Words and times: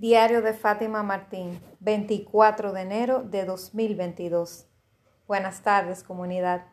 Diario 0.00 0.42
de 0.42 0.52
Fátima 0.52 1.02
Martín, 1.02 1.60
24 1.80 2.72
de 2.72 2.82
enero 2.82 3.24
de 3.24 3.44
2022. 3.44 4.68
Buenas 5.26 5.62
tardes, 5.62 6.04
comunidad. 6.04 6.66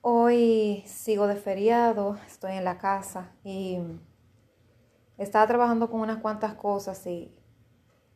Hoy 0.00 0.82
sigo 0.84 1.28
de 1.28 1.36
feriado, 1.36 2.18
estoy 2.26 2.54
en 2.54 2.64
la 2.64 2.78
casa 2.78 3.30
y 3.44 3.78
estaba 5.18 5.46
trabajando 5.46 5.88
con 5.88 6.00
unas 6.00 6.18
cuantas 6.18 6.54
cosas 6.54 7.06
y 7.06 7.32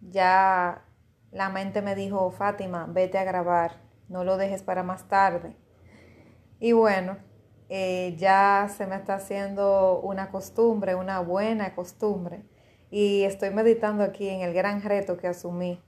ya 0.00 0.86
la 1.30 1.48
mente 1.50 1.82
me 1.82 1.94
dijo, 1.94 2.32
Fátima, 2.32 2.86
vete 2.88 3.18
a 3.18 3.22
grabar, 3.22 3.76
no 4.08 4.24
lo 4.24 4.36
dejes 4.36 4.64
para 4.64 4.82
más 4.82 5.06
tarde. 5.06 5.54
Y 6.58 6.72
bueno, 6.72 7.16
eh, 7.68 8.16
ya 8.18 8.66
se 8.76 8.88
me 8.88 8.96
está 8.96 9.14
haciendo 9.14 10.00
una 10.00 10.32
costumbre, 10.32 10.96
una 10.96 11.20
buena 11.20 11.72
costumbre 11.72 12.55
y 12.90 13.24
estoy 13.24 13.50
meditando 13.50 14.04
aquí 14.04 14.28
en 14.28 14.40
el 14.40 14.54
gran 14.54 14.82
reto 14.82 15.16
que 15.16 15.28
asumí. 15.28 15.82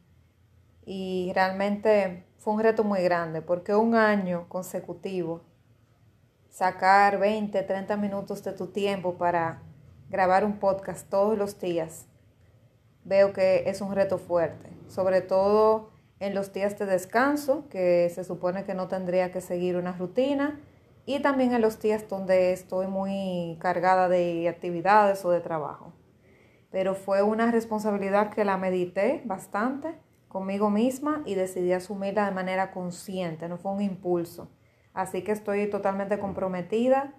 Y 0.84 1.33
realmente 1.34 2.25
fue 2.39 2.55
un 2.55 2.61
reto 2.61 2.84
muy 2.84 3.02
grande 3.02 3.43
porque 3.43 3.75
un 3.75 3.95
año 3.95 4.47
consecutivo, 4.48 5.42
sacar 6.48 7.19
20, 7.19 7.62
30 7.62 7.97
minutos 7.97 8.42
de 8.42 8.53
tu 8.53 8.69
tiempo 8.69 9.15
para 9.15 9.62
grabar 10.09 10.45
un 10.45 10.59
podcast 10.59 11.09
todos 11.09 11.37
los 11.37 11.61
días, 11.61 12.06
veo 13.05 13.33
que 13.33 13.69
es 13.69 13.80
un 13.80 13.95
reto 13.95 14.19
fuerte, 14.19 14.70
sobre 14.89 15.20
todo 15.20 15.91
en 16.20 16.34
los 16.34 16.53
días 16.53 16.78
de 16.78 16.87
descanso, 16.87 17.69
que 17.69 18.11
se 18.12 18.25
supone 18.25 18.65
que 18.65 18.75
no 18.75 18.89
tendría 18.89 19.30
que 19.30 19.41
seguir 19.41 19.77
una 19.77 19.92
rutina, 19.92 20.61
y 21.06 21.20
también 21.20 21.53
en 21.53 21.61
los 21.61 21.80
días 21.80 22.09
donde 22.09 22.53
estoy 22.53 22.87
muy 22.87 23.56
cargada 23.61 24.09
de 24.09 24.48
actividades 24.48 25.25
o 25.25 25.30
de 25.30 25.41
trabajo 25.41 25.92
pero 26.70 26.95
fue 26.95 27.22
una 27.22 27.50
responsabilidad 27.50 28.30
que 28.30 28.45
la 28.45 28.56
medité 28.56 29.22
bastante 29.24 29.98
conmigo 30.28 30.70
misma 30.70 31.22
y 31.25 31.34
decidí 31.34 31.72
asumirla 31.72 32.27
de 32.27 32.33
manera 32.33 32.70
consciente, 32.70 33.48
no 33.48 33.56
fue 33.56 33.72
un 33.72 33.80
impulso. 33.80 34.50
Así 34.92 35.22
que 35.22 35.33
estoy 35.33 35.69
totalmente 35.70 36.19
comprometida. 36.19 37.14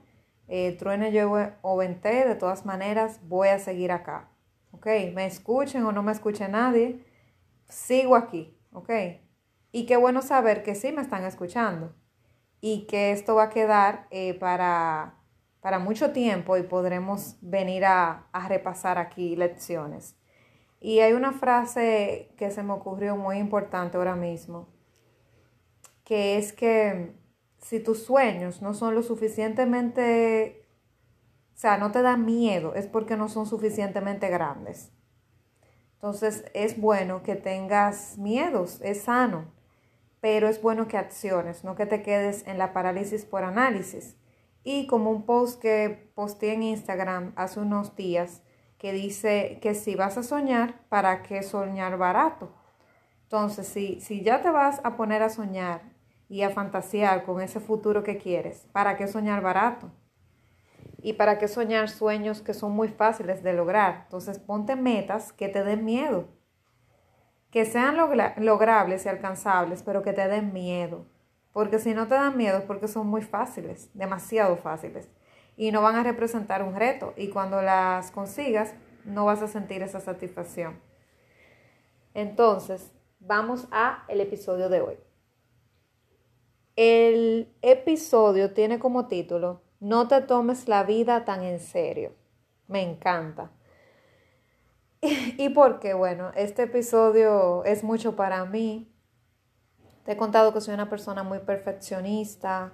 Eh, 0.48 0.76
truene 0.78 1.12
yo 1.12 1.32
o 1.62 1.78
venté, 1.78 2.28
de 2.28 2.36
todas 2.36 2.66
maneras 2.66 3.20
voy 3.28 3.50
a 3.50 3.60
seguir 3.60 3.92
acá. 3.92 4.32
¿Ok? 4.72 4.86
Me 5.14 5.26
escuchen 5.26 5.84
o 5.86 5.92
no 5.92 6.04
me 6.04 6.12
escuche 6.12 6.48
nadie, 6.48 7.04
sigo 7.68 8.16
aquí. 8.16 8.58
¿Ok? 8.72 8.90
Y 9.72 9.86
qué 9.86 9.98
bueno 9.98 10.22
saber 10.22 10.64
que 10.64 10.76
sí 10.76 10.92
me 10.92 11.02
están 11.02 11.24
escuchando 11.24 11.94
y 12.62 12.86
que 12.88 13.12
esto 13.12 13.36
va 13.36 13.44
a 13.44 13.50
quedar 13.50 14.08
eh, 14.12 14.34
para 14.34 15.19
para 15.62 15.80
mucho 15.80 16.12
tiempo 16.12 16.58
y 16.58 16.64
podremos 16.64 17.36
venir 17.42 17.86
a, 17.86 18.28
repasar 18.48 18.98
aquí 18.98 19.36
lecciones. 19.36 20.16
Y 20.80 21.00
hay 21.00 21.14
una 21.14 21.34
frase 21.34 22.34
que 22.38 22.52
se 22.52 22.64
me 22.64 22.74
ocurrió 22.74 23.18
muy 23.18 23.38
importante 23.38 23.98
ahora 23.98 24.16
mismo, 24.16 24.70
que 26.06 26.38
es 26.38 26.54
que 26.54 27.16
si 27.58 27.82
tus 27.82 28.04
sueños 28.04 28.62
no 28.62 28.74
son 28.74 28.96
lo 28.96 29.04
suficientemente, 29.04 30.66
o 31.54 31.58
sea, 31.58 31.78
no 31.78 31.92
te 31.92 32.02
dan 32.02 32.26
miedo, 32.26 32.74
es 32.76 32.88
porque 32.88 33.18
no 33.18 33.28
son 33.28 33.46
suficientemente 33.46 34.30
grandes. 34.30 34.94
Entonces 35.96 36.46
es 36.54 36.80
bueno 36.80 37.24
que 37.24 37.36
tengas 37.36 38.18
miedos, 38.18 38.80
es 38.82 39.02
sano, 39.02 39.52
pero 40.22 40.48
es 40.48 40.62
bueno 40.62 40.88
que 40.88 40.98
acciones, 40.98 41.66
no 41.66 41.76
que 41.76 41.86
te 41.86 42.02
quedes 42.02 42.48
en 42.48 42.58
la 42.58 42.72
parálisis 42.72 43.26
por 43.26 43.44
análisis 43.44 44.16
y 44.72 44.86
como 44.86 45.10
un 45.10 45.24
post 45.24 45.60
que 45.60 46.12
posté 46.14 46.54
en 46.54 46.62
Instagram 46.62 47.34
hace 47.36 47.60
unos 47.60 47.96
días 47.96 48.44
que 48.78 48.94
dice 48.94 49.58
que 49.64 49.74
si 49.74 49.96
vas 49.96 50.16
a 50.20 50.22
soñar, 50.22 50.88
¿para 50.90 51.24
qué 51.24 51.42
soñar 51.42 51.98
barato? 51.98 52.52
Entonces, 53.24 53.68
si, 53.68 54.00
si 54.00 54.22
ya 54.22 54.44
te 54.44 54.52
vas 54.52 54.80
a 54.84 54.96
poner 54.96 55.24
a 55.24 55.30
soñar 55.30 55.82
y 56.30 56.44
a 56.44 56.52
fantasear 56.52 57.24
con 57.24 57.42
ese 57.42 57.60
futuro 57.60 58.04
que 58.04 58.20
quieres, 58.20 58.68
¿para 58.72 58.96
qué 58.96 59.08
soñar 59.08 59.42
barato? 59.42 59.90
¿Y 61.02 61.14
para 61.14 61.40
qué 61.40 61.48
soñar 61.48 61.90
sueños 61.90 62.44
que 62.44 62.54
son 62.54 62.74
muy 62.74 62.90
fáciles 62.90 63.42
de 63.42 63.54
lograr? 63.54 64.02
Entonces, 64.04 64.38
ponte 64.38 64.76
metas 64.76 65.34
que 65.34 65.50
te 65.50 65.64
den 65.64 65.84
miedo, 65.84 66.28
que 67.50 67.66
sean 67.66 67.98
logrables 68.38 69.08
y 69.08 69.10
alcanzables, 69.10 69.82
pero 69.82 70.04
que 70.04 70.14
te 70.14 70.28
den 70.28 70.54
miedo. 70.54 71.08
Porque 71.54 71.80
si 71.80 71.94
no 71.94 72.08
te 72.08 72.16
dan 72.16 72.38
miedo 72.38 72.58
es 72.58 72.64
porque 72.64 72.88
son 72.88 73.08
muy 73.08 73.22
fáciles, 73.22 73.90
demasiado 73.94 74.56
fáciles. 74.58 75.10
Y 75.58 75.72
no 75.72 75.82
van 75.82 75.96
a 75.96 76.04
representar 76.04 76.64
un 76.64 76.76
reto. 76.76 77.14
Y 77.18 77.30
cuando 77.30 77.62
las 77.62 78.12
consigas, 78.12 78.74
no 79.04 79.26
vas 79.26 79.42
a 79.42 79.48
sentir 79.48 79.82
esa 79.82 80.00
satisfacción. 80.00 80.80
Entonces, 82.14 82.92
vamos 83.20 83.68
a 83.72 84.06
el 84.08 84.22
episodio 84.22 84.70
de 84.70 84.82
hoy. 84.82 84.98
El 86.76 87.54
episodio 87.62 88.54
tiene 88.54 88.80
como 88.80 89.08
título 89.08 89.62
No 89.80 90.08
te 90.08 90.22
tomes 90.22 90.68
la 90.68 90.84
vida 90.84 91.26
tan 91.26 91.44
en 91.44 91.60
serio. 91.60 92.14
Me 92.68 92.82
encanta. 92.84 93.52
¿Y 95.02 95.50
por 95.50 95.80
qué? 95.80 95.94
Bueno, 95.94 96.32
este 96.36 96.64
episodio 96.64 97.64
es 97.66 97.84
mucho 97.84 98.16
para 98.16 98.46
mí 98.46 98.94
te 100.04 100.14
he 100.14 100.18
contado 100.18 100.54
que 100.54 100.62
soy 100.62 100.74
una 100.74 100.90
persona 100.90 101.24
muy 101.24 101.40
perfeccionista, 101.40 102.74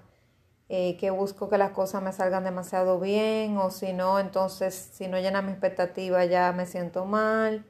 eh, 0.69 0.97
que 0.97 1.12
busco 1.12 1.50
que 1.50 1.58
las 1.58 1.72
cosas 1.72 2.02
me 2.02 2.12
salgan 2.12 2.44
demasiado 2.44 3.00
bien 3.00 3.58
o 3.58 3.69
si 3.72 3.94
no, 3.94 4.19
entonces 4.19 4.74
si 4.94 5.08
no 5.08 5.19
llena 5.19 5.41
mi 5.41 5.52
expectativa 5.52 6.25
ya 6.25 6.52
me 6.53 6.66
siento 6.66 7.06
mal. 7.06 7.66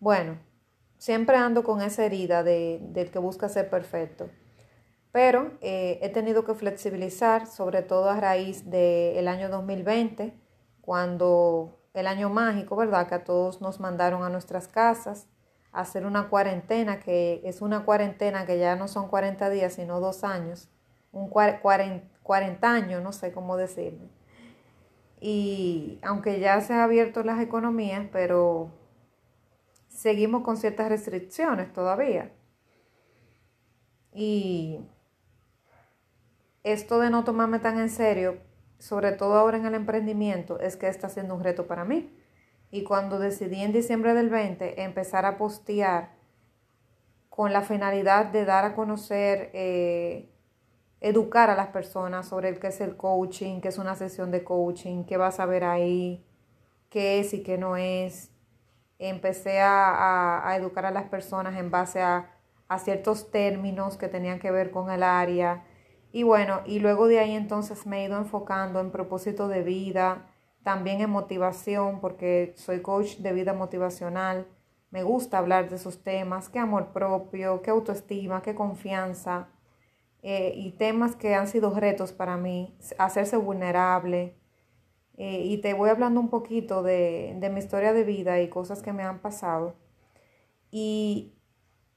Bueno, 0.00 0.38
siempre 0.98 1.36
ando 1.36 1.64
con 1.64 1.82
esa 1.82 2.04
herida 2.04 2.42
de, 2.42 2.78
del 2.82 3.10
que 3.10 3.18
busca 3.18 3.48
ser 3.48 3.68
perfecto. 3.70 4.30
Pero 5.12 5.52
eh, 5.60 5.98
he 6.02 6.08
tenido 6.10 6.44
que 6.44 6.54
flexibilizar, 6.54 7.46
sobre 7.46 7.82
todo 7.82 8.10
a 8.10 8.20
raíz 8.20 8.70
del 8.70 9.26
año 9.28 9.48
2020, 9.48 10.32
cuando 10.80 11.80
el 11.94 12.06
año 12.06 12.30
mágico, 12.30 12.76
¿verdad? 12.76 13.08
Que 13.08 13.16
a 13.16 13.24
todos 13.24 13.60
nos 13.60 13.80
mandaron 13.80 14.22
a 14.22 14.30
nuestras 14.30 14.68
casas 14.68 15.26
hacer 15.72 16.04
una 16.06 16.28
cuarentena, 16.28 17.00
que 17.00 17.40
es 17.44 17.62
una 17.62 17.84
cuarentena 17.84 18.46
que 18.46 18.58
ya 18.58 18.76
no 18.76 18.88
son 18.88 19.08
40 19.08 19.50
días, 19.50 19.74
sino 19.74 20.00
dos 20.00 20.24
años, 20.24 20.68
un 21.12 21.28
40, 21.28 22.72
años, 22.72 23.02
no 23.02 23.12
sé 23.12 23.32
cómo 23.32 23.56
decirlo. 23.56 24.08
Y 25.20 25.98
aunque 26.02 26.40
ya 26.40 26.60
se 26.60 26.72
han 26.72 26.80
abierto 26.80 27.22
las 27.22 27.40
economías, 27.40 28.06
pero 28.10 28.70
seguimos 29.88 30.42
con 30.42 30.56
ciertas 30.56 30.88
restricciones 30.88 31.72
todavía. 31.72 32.32
Y 34.12 34.80
esto 36.64 36.98
de 36.98 37.10
no 37.10 37.22
tomarme 37.22 37.58
tan 37.58 37.78
en 37.78 37.90
serio, 37.90 38.38
sobre 38.78 39.12
todo 39.12 39.34
ahora 39.34 39.58
en 39.58 39.66
el 39.66 39.74
emprendimiento, 39.74 40.58
es 40.58 40.76
que 40.76 40.88
está 40.88 41.08
siendo 41.08 41.34
un 41.34 41.44
reto 41.44 41.66
para 41.66 41.84
mí 41.84 42.10
y 42.70 42.84
cuando 42.84 43.18
decidí 43.18 43.62
en 43.62 43.72
diciembre 43.72 44.14
del 44.14 44.30
20 44.30 44.82
empezar 44.82 45.26
a 45.26 45.36
postear 45.36 46.10
con 47.28 47.52
la 47.52 47.62
finalidad 47.62 48.26
de 48.26 48.44
dar 48.44 48.64
a 48.64 48.74
conocer, 48.74 49.50
eh, 49.54 50.30
educar 51.00 51.50
a 51.50 51.56
las 51.56 51.68
personas 51.68 52.28
sobre 52.28 52.48
el 52.48 52.60
que 52.60 52.68
es 52.68 52.80
el 52.80 52.96
coaching, 52.96 53.60
qué 53.60 53.68
es 53.68 53.78
una 53.78 53.94
sesión 53.94 54.30
de 54.30 54.44
coaching, 54.44 55.04
qué 55.04 55.16
vas 55.16 55.40
a 55.40 55.46
ver 55.46 55.64
ahí, 55.64 56.24
qué 56.90 57.20
es 57.20 57.32
y 57.34 57.42
qué 57.42 57.56
no 57.58 57.76
es. 57.76 58.30
Empecé 58.98 59.60
a, 59.60 60.46
a 60.46 60.56
educar 60.56 60.84
a 60.86 60.90
las 60.90 61.04
personas 61.04 61.58
en 61.58 61.70
base 61.70 62.02
a, 62.02 62.30
a 62.68 62.78
ciertos 62.78 63.30
términos 63.32 63.96
que 63.96 64.08
tenían 64.08 64.38
que 64.38 64.50
ver 64.52 64.70
con 64.70 64.90
el 64.90 65.02
área. 65.02 65.64
Y 66.12 66.22
bueno, 66.22 66.60
y 66.66 66.78
luego 66.78 67.08
de 67.08 67.18
ahí 67.18 67.34
entonces 67.34 67.86
me 67.86 68.00
he 68.00 68.04
ido 68.04 68.16
enfocando 68.16 68.80
en 68.80 68.90
propósito 68.90 69.48
de 69.48 69.62
vida, 69.62 70.26
también 70.62 71.00
en 71.00 71.10
motivación, 71.10 72.00
porque 72.00 72.52
soy 72.56 72.82
coach 72.82 73.16
de 73.18 73.32
vida 73.32 73.52
motivacional. 73.52 74.46
Me 74.90 75.02
gusta 75.02 75.38
hablar 75.38 75.68
de 75.70 75.76
esos 75.76 76.02
temas, 76.02 76.48
qué 76.48 76.58
amor 76.58 76.92
propio, 76.92 77.62
qué 77.62 77.70
autoestima, 77.70 78.42
qué 78.42 78.54
confianza, 78.54 79.48
eh, 80.22 80.52
y 80.56 80.72
temas 80.72 81.16
que 81.16 81.34
han 81.34 81.48
sido 81.48 81.72
retos 81.74 82.12
para 82.12 82.36
mí, 82.36 82.76
hacerse 82.98 83.36
vulnerable. 83.36 84.36
Eh, 85.16 85.42
y 85.44 85.58
te 85.58 85.74
voy 85.74 85.90
hablando 85.90 86.20
un 86.20 86.30
poquito 86.30 86.82
de, 86.82 87.36
de 87.38 87.50
mi 87.50 87.58
historia 87.60 87.92
de 87.92 88.04
vida 88.04 88.40
y 88.40 88.48
cosas 88.48 88.82
que 88.82 88.92
me 88.92 89.02
han 89.02 89.20
pasado. 89.20 89.76
Y 90.70 91.34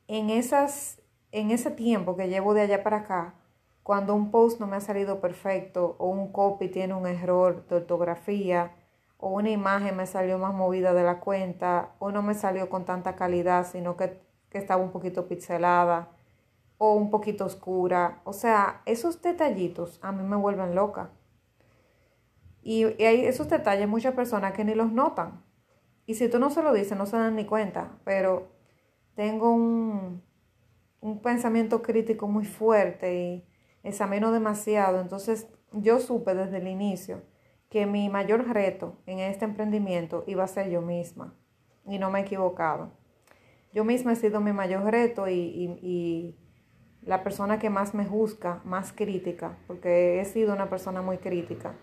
en, 0.07 0.29
esas, 0.29 1.01
en 1.31 1.51
ese 1.51 1.71
tiempo 1.71 2.15
que 2.15 2.27
llevo 2.27 2.53
de 2.53 2.61
allá 2.61 2.83
para 2.83 2.97
acá, 2.97 3.35
cuando 3.83 4.15
un 4.15 4.31
post 4.31 4.59
no 4.61 4.67
me 4.67 4.77
ha 4.77 4.81
salido 4.81 5.19
perfecto 5.19 5.95
o 5.99 6.07
un 6.07 6.31
copy 6.31 6.69
tiene 6.69 6.93
un 6.93 7.05
error 7.05 7.67
de 7.67 7.75
ortografía 7.75 8.71
o 9.17 9.29
una 9.29 9.49
imagen 9.49 9.95
me 9.95 10.05
salió 10.05 10.37
más 10.37 10.53
movida 10.53 10.93
de 10.93 11.03
la 11.03 11.19
cuenta 11.19 11.91
o 11.99 12.11
no 12.11 12.21
me 12.21 12.33
salió 12.33 12.69
con 12.69 12.85
tanta 12.85 13.15
calidad, 13.15 13.65
sino 13.65 13.95
que, 13.97 14.21
estaba 14.51 14.83
un 14.83 14.91
poquito 14.91 15.27
pixelada 15.27 16.09
o 16.77 16.93
un 16.93 17.09
poquito 17.09 17.45
oscura. 17.45 18.21
O 18.23 18.33
sea, 18.33 18.83
esos 18.85 19.19
detallitos 19.21 19.97
a 20.03 20.11
mí 20.11 20.21
me 20.21 20.35
vuelven 20.35 20.75
loca. 20.75 21.09
Y, 22.61 22.83
hay 23.03 23.25
esos 23.25 23.49
detalles 23.49 23.87
muchas 23.87 24.13
personas 24.13 24.53
que 24.53 24.63
ni 24.63 24.75
los 24.75 24.91
notan. 24.91 25.43
Y 26.05 26.13
si 26.15 26.29
tú 26.29 26.37
no 26.37 26.51
se 26.51 26.61
lo 26.61 26.71
dices, 26.71 26.95
no 26.95 27.07
se 27.07 27.17
dan 27.17 27.35
ni 27.35 27.45
cuenta, 27.45 27.97
pero 28.03 28.49
tengo 29.15 29.51
un, 29.51 30.21
un 31.01 31.21
pensamiento 31.21 31.81
crítico 31.81 32.27
muy 32.27 32.45
fuerte 32.45 33.15
y 33.15 33.52
examino 33.83 34.31
demasiado. 34.31 34.99
Entonces 34.99 35.47
yo 35.71 35.99
supe 35.99 36.33
desde 36.35 36.57
el 36.57 36.67
inicio 36.67 37.21
que 37.69 37.85
mi 37.85 38.09
mayor 38.09 38.47
reto 38.47 38.97
en 39.05 39.19
este 39.19 39.45
emprendimiento 39.45 40.23
iba 40.27 40.43
a 40.43 40.47
ser 40.47 40.69
yo 40.69 40.81
misma 40.81 41.35
y 41.85 41.99
no 41.99 42.09
me 42.11 42.19
he 42.19 42.23
equivocado. 42.23 42.91
Yo 43.73 43.83
misma 43.83 44.13
he 44.13 44.15
sido 44.15 44.39
mi 44.39 44.53
mayor 44.53 44.83
reto 44.83 45.27
y, 45.27 45.33
y 45.33 46.37
la 47.01 47.23
persona 47.23 47.59
que 47.59 47.69
más 47.69 47.93
me 47.93 48.05
juzga, 48.05 48.61
más 48.63 48.93
crítica, 48.93 49.57
porque 49.67 50.21
he 50.21 50.25
sido 50.25 50.53
una 50.53 50.69
persona 50.69 51.01
muy 51.01 51.17
crítica. 51.17 51.75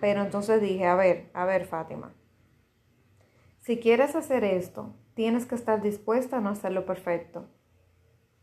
Pero 0.00 0.22
entonces 0.22 0.60
dije, 0.60 0.86
a 0.86 0.94
ver, 0.94 1.30
a 1.32 1.44
ver 1.44 1.66
Fátima, 1.66 2.14
si 3.58 3.78
quieres 3.78 4.16
hacer 4.16 4.44
esto, 4.44 4.94
tienes 5.14 5.46
que 5.46 5.54
estar 5.54 5.82
dispuesta 5.82 6.38
a 6.38 6.40
no 6.40 6.48
hacerlo 6.48 6.86
perfecto. 6.86 7.46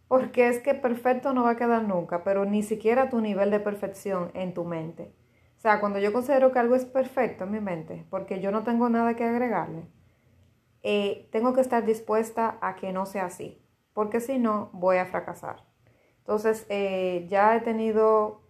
Porque 0.07 0.47
es 0.47 0.59
que 0.59 0.73
perfecto 0.73 1.33
no 1.33 1.43
va 1.43 1.51
a 1.51 1.57
quedar 1.57 1.83
nunca, 1.83 2.23
pero 2.23 2.45
ni 2.45 2.63
siquiera 2.63 3.09
tu 3.09 3.19
nivel 3.19 3.51
de 3.51 3.59
perfección 3.59 4.31
en 4.33 4.53
tu 4.53 4.63
mente. 4.63 5.13
O 5.57 5.59
sea, 5.59 5.79
cuando 5.79 5.99
yo 5.99 6.13
considero 6.13 6.51
que 6.51 6.59
algo 6.59 6.75
es 6.75 6.85
perfecto 6.85 7.43
en 7.43 7.51
mi 7.51 7.59
mente, 7.59 8.05
porque 8.09 8.39
yo 8.39 8.51
no 8.51 8.63
tengo 8.63 8.89
nada 8.89 9.15
que 9.15 9.23
agregarle, 9.25 9.85
eh, 10.83 11.27
tengo 11.31 11.53
que 11.53 11.61
estar 11.61 11.85
dispuesta 11.85 12.57
a 12.61 12.75
que 12.75 12.93
no 12.93 13.05
sea 13.05 13.25
así, 13.25 13.61
porque 13.93 14.21
si 14.21 14.37
no, 14.37 14.69
voy 14.73 14.97
a 14.97 15.05
fracasar. 15.07 15.65
Entonces, 16.19 16.65
eh, 16.69 17.25
ya 17.29 17.55
he 17.55 17.61
tenido 17.61 18.41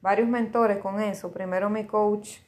varios 0.00 0.28
mentores 0.28 0.78
con 0.78 1.00
eso. 1.00 1.32
Primero 1.32 1.70
mi 1.70 1.84
coach, 1.86 2.40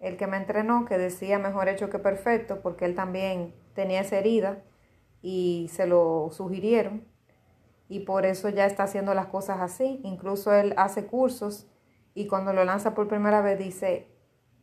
el 0.00 0.16
que 0.16 0.26
me 0.26 0.36
entrenó, 0.36 0.84
que 0.84 0.98
decía 0.98 1.38
mejor 1.38 1.68
hecho 1.68 1.88
que 1.88 1.98
perfecto, 1.98 2.60
porque 2.62 2.84
él 2.84 2.94
también 2.94 3.54
tenía 3.74 4.00
esa 4.00 4.18
herida 4.18 4.62
y 5.22 5.68
se 5.72 5.86
lo 5.86 6.28
sugirieron 6.30 7.09
y 7.90 8.00
por 8.00 8.24
eso 8.24 8.48
ya 8.48 8.66
está 8.66 8.84
haciendo 8.84 9.14
las 9.14 9.26
cosas 9.26 9.60
así. 9.60 10.00
Incluso 10.04 10.54
él 10.54 10.74
hace 10.76 11.06
cursos 11.06 11.66
y 12.14 12.28
cuando 12.28 12.52
lo 12.52 12.64
lanza 12.64 12.94
por 12.94 13.08
primera 13.08 13.42
vez 13.42 13.58
dice, 13.58 14.06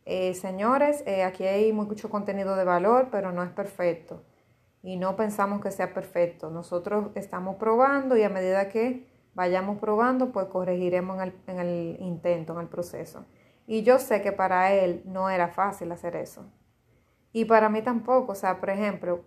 eh, 0.06 0.32
señores, 0.32 1.04
eh, 1.06 1.22
aquí 1.22 1.44
hay 1.44 1.70
mucho 1.74 2.08
contenido 2.08 2.56
de 2.56 2.64
valor, 2.64 3.08
pero 3.12 3.30
no 3.30 3.42
es 3.42 3.50
perfecto. 3.50 4.24
Y 4.82 4.96
no 4.96 5.14
pensamos 5.14 5.60
que 5.60 5.70
sea 5.70 5.92
perfecto. 5.92 6.48
Nosotros 6.48 7.10
estamos 7.16 7.56
probando 7.56 8.16
y 8.16 8.22
a 8.22 8.30
medida 8.30 8.70
que 8.70 9.06
vayamos 9.34 9.78
probando, 9.78 10.32
pues 10.32 10.46
corregiremos 10.46 11.16
en 11.16 11.22
el, 11.28 11.34
en 11.48 11.58
el 11.58 11.96
intento, 12.00 12.54
en 12.54 12.60
el 12.60 12.68
proceso. 12.68 13.26
Y 13.66 13.82
yo 13.82 13.98
sé 13.98 14.22
que 14.22 14.32
para 14.32 14.72
él 14.72 15.02
no 15.04 15.28
era 15.28 15.48
fácil 15.48 15.92
hacer 15.92 16.16
eso. 16.16 16.50
Y 17.34 17.44
para 17.44 17.68
mí 17.68 17.82
tampoco. 17.82 18.32
O 18.32 18.34
sea, 18.34 18.58
por 18.58 18.70
ejemplo, 18.70 19.20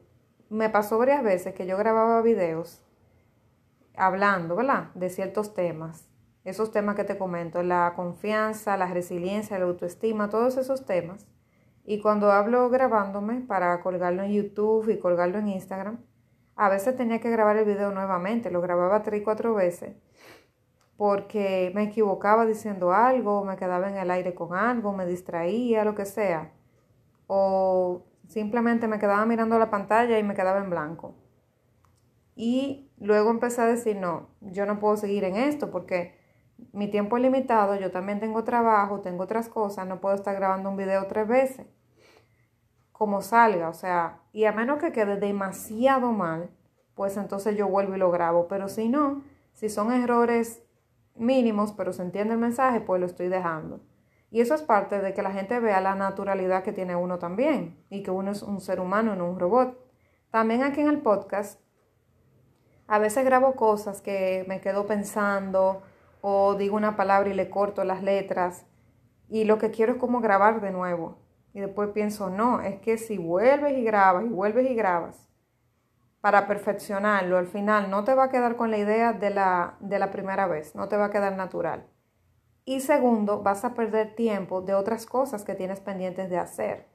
me 0.49 0.71
pasó 0.71 0.97
varias 0.97 1.21
veces 1.21 1.53
que 1.53 1.67
yo 1.67 1.77
grababa 1.77 2.23
videos 2.23 2.83
hablando, 3.95 4.55
¿verdad? 4.55 4.91
De 4.93 5.09
ciertos 5.09 5.53
temas. 5.53 6.07
Esos 6.43 6.71
temas 6.71 6.95
que 6.95 7.03
te 7.03 7.17
comento, 7.17 7.61
la 7.61 7.93
confianza, 7.95 8.75
la 8.77 8.87
resiliencia, 8.87 9.59
la 9.59 9.65
autoestima, 9.65 10.29
todos 10.29 10.57
esos 10.57 10.85
temas. 10.85 11.27
Y 11.83 11.99
cuando 12.01 12.31
hablo 12.31 12.69
grabándome 12.69 13.41
para 13.41 13.79
colgarlo 13.81 14.23
en 14.23 14.31
YouTube 14.31 14.89
y 14.89 14.99
colgarlo 14.99 15.39
en 15.39 15.49
Instagram, 15.49 15.99
a 16.55 16.69
veces 16.69 16.95
tenía 16.95 17.19
que 17.19 17.29
grabar 17.31 17.57
el 17.57 17.65
video 17.65 17.91
nuevamente, 17.91 18.51
lo 18.51 18.61
grababa 18.61 19.01
tres 19.01 19.23
cuatro 19.23 19.55
veces, 19.55 19.95
porque 20.97 21.71
me 21.73 21.83
equivocaba 21.83 22.45
diciendo 22.45 22.93
algo, 22.93 23.43
me 23.43 23.55
quedaba 23.55 23.89
en 23.89 23.97
el 23.97 24.11
aire 24.11 24.35
con 24.35 24.53
algo, 24.53 24.93
me 24.93 25.07
distraía, 25.07 25.83
lo 25.83 25.95
que 25.95 26.05
sea. 26.05 26.51
O 27.25 28.03
simplemente 28.27 28.87
me 28.87 28.99
quedaba 28.99 29.25
mirando 29.25 29.57
la 29.57 29.71
pantalla 29.71 30.19
y 30.19 30.23
me 30.23 30.35
quedaba 30.35 30.59
en 30.59 30.69
blanco. 30.69 31.15
Y 32.35 32.90
luego 33.01 33.31
empecé 33.31 33.61
a 33.61 33.65
decir, 33.65 33.97
no, 33.97 34.29
yo 34.41 34.65
no 34.65 34.79
puedo 34.79 34.95
seguir 34.95 35.23
en 35.23 35.35
esto 35.35 35.71
porque 35.71 36.15
mi 36.71 36.87
tiempo 36.87 37.17
es 37.17 37.23
limitado, 37.23 37.75
yo 37.75 37.91
también 37.91 38.19
tengo 38.19 38.43
trabajo, 38.43 39.01
tengo 39.01 39.23
otras 39.23 39.49
cosas, 39.49 39.87
no 39.87 39.99
puedo 39.99 40.15
estar 40.15 40.35
grabando 40.35 40.69
un 40.69 40.77
video 40.77 41.07
tres 41.07 41.27
veces. 41.27 41.65
Como 42.91 43.21
salga, 43.21 43.69
o 43.69 43.73
sea, 43.73 44.19
y 44.31 44.45
a 44.45 44.51
menos 44.51 44.79
que 44.79 44.91
quede 44.91 45.17
demasiado 45.17 46.11
mal, 46.11 46.51
pues 46.93 47.17
entonces 47.17 47.57
yo 47.57 47.67
vuelvo 47.67 47.95
y 47.95 47.97
lo 47.97 48.11
grabo. 48.11 48.47
Pero 48.47 48.69
si 48.69 48.89
no, 48.89 49.23
si 49.53 49.69
son 49.69 49.91
errores 49.91 50.61
mínimos, 51.15 51.71
pero 51.73 51.93
se 51.93 52.03
entiende 52.03 52.35
el 52.35 52.39
mensaje, 52.39 52.79
pues 52.79 52.99
lo 52.99 53.07
estoy 53.07 53.27
dejando. 53.27 53.81
Y 54.29 54.39
eso 54.39 54.53
es 54.53 54.61
parte 54.61 55.01
de 55.01 55.13
que 55.13 55.23
la 55.23 55.31
gente 55.31 55.59
vea 55.59 55.81
la 55.81 55.95
naturalidad 55.95 56.63
que 56.63 56.71
tiene 56.71 56.95
uno 56.95 57.17
también 57.17 57.83
y 57.89 58.03
que 58.03 58.11
uno 58.11 58.31
es 58.31 58.43
un 58.43 58.61
ser 58.61 58.79
humano, 58.79 59.15
no 59.15 59.29
un 59.29 59.39
robot. 59.39 59.77
También 60.29 60.63
aquí 60.63 60.79
en 60.79 60.87
el 60.87 61.01
podcast 61.01 61.60
a 62.91 62.99
veces 62.99 63.23
grabo 63.23 63.55
cosas 63.55 64.01
que 64.01 64.43
me 64.49 64.59
quedo 64.59 64.85
pensando 64.85 65.81
o 66.19 66.55
digo 66.55 66.75
una 66.75 66.97
palabra 66.97 67.29
y 67.29 67.33
le 67.33 67.49
corto 67.49 67.85
las 67.85 68.03
letras 68.03 68.65
y 69.29 69.45
lo 69.45 69.57
que 69.59 69.71
quiero 69.71 69.93
es 69.93 69.97
como 69.97 70.19
grabar 70.19 70.59
de 70.59 70.71
nuevo. 70.71 71.17
Y 71.53 71.61
después 71.61 71.91
pienso, 71.91 72.29
no, 72.29 72.59
es 72.59 72.81
que 72.81 72.97
si 72.97 73.17
vuelves 73.17 73.77
y 73.77 73.83
grabas 73.85 74.25
y 74.25 74.27
vuelves 74.27 74.69
y 74.69 74.75
grabas 74.75 75.29
para 76.19 76.47
perfeccionarlo, 76.47 77.37
al 77.37 77.47
final 77.47 77.89
no 77.89 78.03
te 78.03 78.13
va 78.13 78.25
a 78.25 78.29
quedar 78.29 78.57
con 78.57 78.71
la 78.71 78.77
idea 78.77 79.13
de 79.13 79.29
la, 79.29 79.77
de 79.79 79.97
la 79.97 80.11
primera 80.11 80.47
vez, 80.47 80.75
no 80.75 80.89
te 80.89 80.97
va 80.97 81.05
a 81.05 81.11
quedar 81.11 81.37
natural. 81.37 81.87
Y 82.65 82.81
segundo, 82.81 83.41
vas 83.41 83.63
a 83.63 83.73
perder 83.73 84.15
tiempo 84.15 84.61
de 84.61 84.73
otras 84.73 85.05
cosas 85.05 85.45
que 85.45 85.55
tienes 85.55 85.79
pendientes 85.79 86.29
de 86.29 86.39
hacer. 86.39 86.89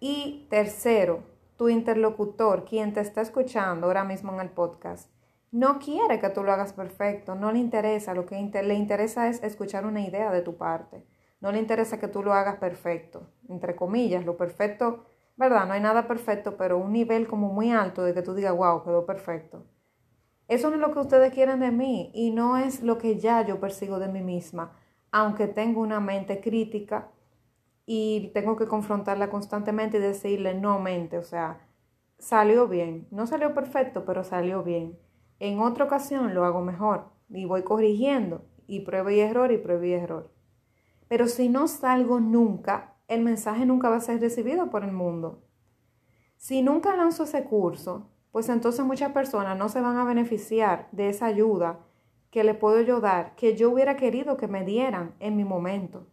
Y 0.00 0.46
tercero, 0.48 1.24
tu 1.58 1.68
interlocutor, 1.68 2.64
quien 2.64 2.94
te 2.94 3.00
está 3.00 3.20
escuchando 3.20 3.86
ahora 3.86 4.02
mismo 4.02 4.32
en 4.32 4.40
el 4.40 4.48
podcast, 4.48 5.10
no 5.52 5.78
quiere 5.78 6.18
que 6.20 6.28
tú 6.30 6.42
lo 6.42 6.52
hagas 6.52 6.72
perfecto, 6.72 7.34
no 7.34 7.52
le 7.52 7.58
interesa, 7.58 8.14
lo 8.14 8.26
que 8.26 8.36
le 8.36 8.74
interesa 8.74 9.28
es 9.28 9.42
escuchar 9.42 9.86
una 9.86 10.00
idea 10.00 10.30
de 10.30 10.42
tu 10.42 10.56
parte, 10.56 11.04
no 11.40 11.52
le 11.52 11.58
interesa 11.58 12.00
que 12.00 12.08
tú 12.08 12.22
lo 12.22 12.32
hagas 12.32 12.56
perfecto, 12.56 13.28
entre 13.48 13.76
comillas, 13.76 14.24
lo 14.24 14.36
perfecto, 14.36 15.04
¿verdad? 15.36 15.66
No 15.66 15.74
hay 15.74 15.80
nada 15.80 16.08
perfecto, 16.08 16.56
pero 16.56 16.78
un 16.78 16.92
nivel 16.92 17.28
como 17.28 17.52
muy 17.52 17.70
alto 17.70 18.02
de 18.02 18.14
que 18.14 18.22
tú 18.22 18.34
digas, 18.34 18.56
wow, 18.56 18.82
quedó 18.82 19.06
perfecto. 19.06 19.66
Eso 20.48 20.70
no 20.70 20.76
es 20.76 20.80
lo 20.80 20.92
que 20.92 21.00
ustedes 21.00 21.32
quieren 21.32 21.60
de 21.60 21.72
mí 21.72 22.10
y 22.14 22.30
no 22.30 22.56
es 22.56 22.82
lo 22.82 22.98
que 22.98 23.18
ya 23.18 23.44
yo 23.44 23.60
persigo 23.60 23.98
de 23.98 24.08
mí 24.08 24.22
misma, 24.22 24.72
aunque 25.10 25.46
tengo 25.46 25.80
una 25.80 26.00
mente 26.00 26.40
crítica 26.40 27.08
y 27.84 28.30
tengo 28.34 28.56
que 28.56 28.66
confrontarla 28.66 29.30
constantemente 29.30 29.98
y 29.98 30.00
decirle, 30.00 30.54
no 30.54 30.78
mente, 30.78 31.18
o 31.18 31.22
sea, 31.22 31.66
salió 32.18 32.68
bien, 32.68 33.06
no 33.10 33.26
salió 33.26 33.54
perfecto, 33.54 34.04
pero 34.04 34.24
salió 34.24 34.62
bien 34.62 34.98
en 35.38 35.60
otra 35.60 35.84
ocasión 35.84 36.34
lo 36.34 36.44
hago 36.44 36.62
mejor 36.62 37.10
y 37.28 37.44
voy 37.44 37.62
corrigiendo 37.62 38.44
y 38.66 38.80
pruebo 38.80 39.10
y 39.10 39.20
error 39.20 39.52
y 39.52 39.58
pruebo 39.58 39.84
y 39.84 39.92
error. 39.92 40.32
Pero 41.08 41.28
si 41.28 41.48
no 41.48 41.68
salgo 41.68 42.20
nunca, 42.20 42.94
el 43.08 43.22
mensaje 43.22 43.66
nunca 43.66 43.88
va 43.88 43.96
a 43.96 44.00
ser 44.00 44.20
recibido 44.20 44.70
por 44.70 44.82
el 44.82 44.92
mundo. 44.92 45.42
Si 46.36 46.62
nunca 46.62 46.96
lanzo 46.96 47.24
ese 47.24 47.44
curso, 47.44 48.10
pues 48.32 48.48
entonces 48.48 48.84
muchas 48.84 49.12
personas 49.12 49.56
no 49.56 49.68
se 49.68 49.80
van 49.80 49.96
a 49.96 50.04
beneficiar 50.04 50.88
de 50.92 51.08
esa 51.08 51.26
ayuda 51.26 51.80
que 52.30 52.44
le 52.44 52.54
puedo 52.54 52.82
yo 52.82 53.00
dar, 53.00 53.34
que 53.36 53.56
yo 53.56 53.70
hubiera 53.70 53.96
querido 53.96 54.36
que 54.36 54.48
me 54.48 54.64
dieran 54.64 55.14
en 55.20 55.36
mi 55.36 55.44
momento. 55.44 56.06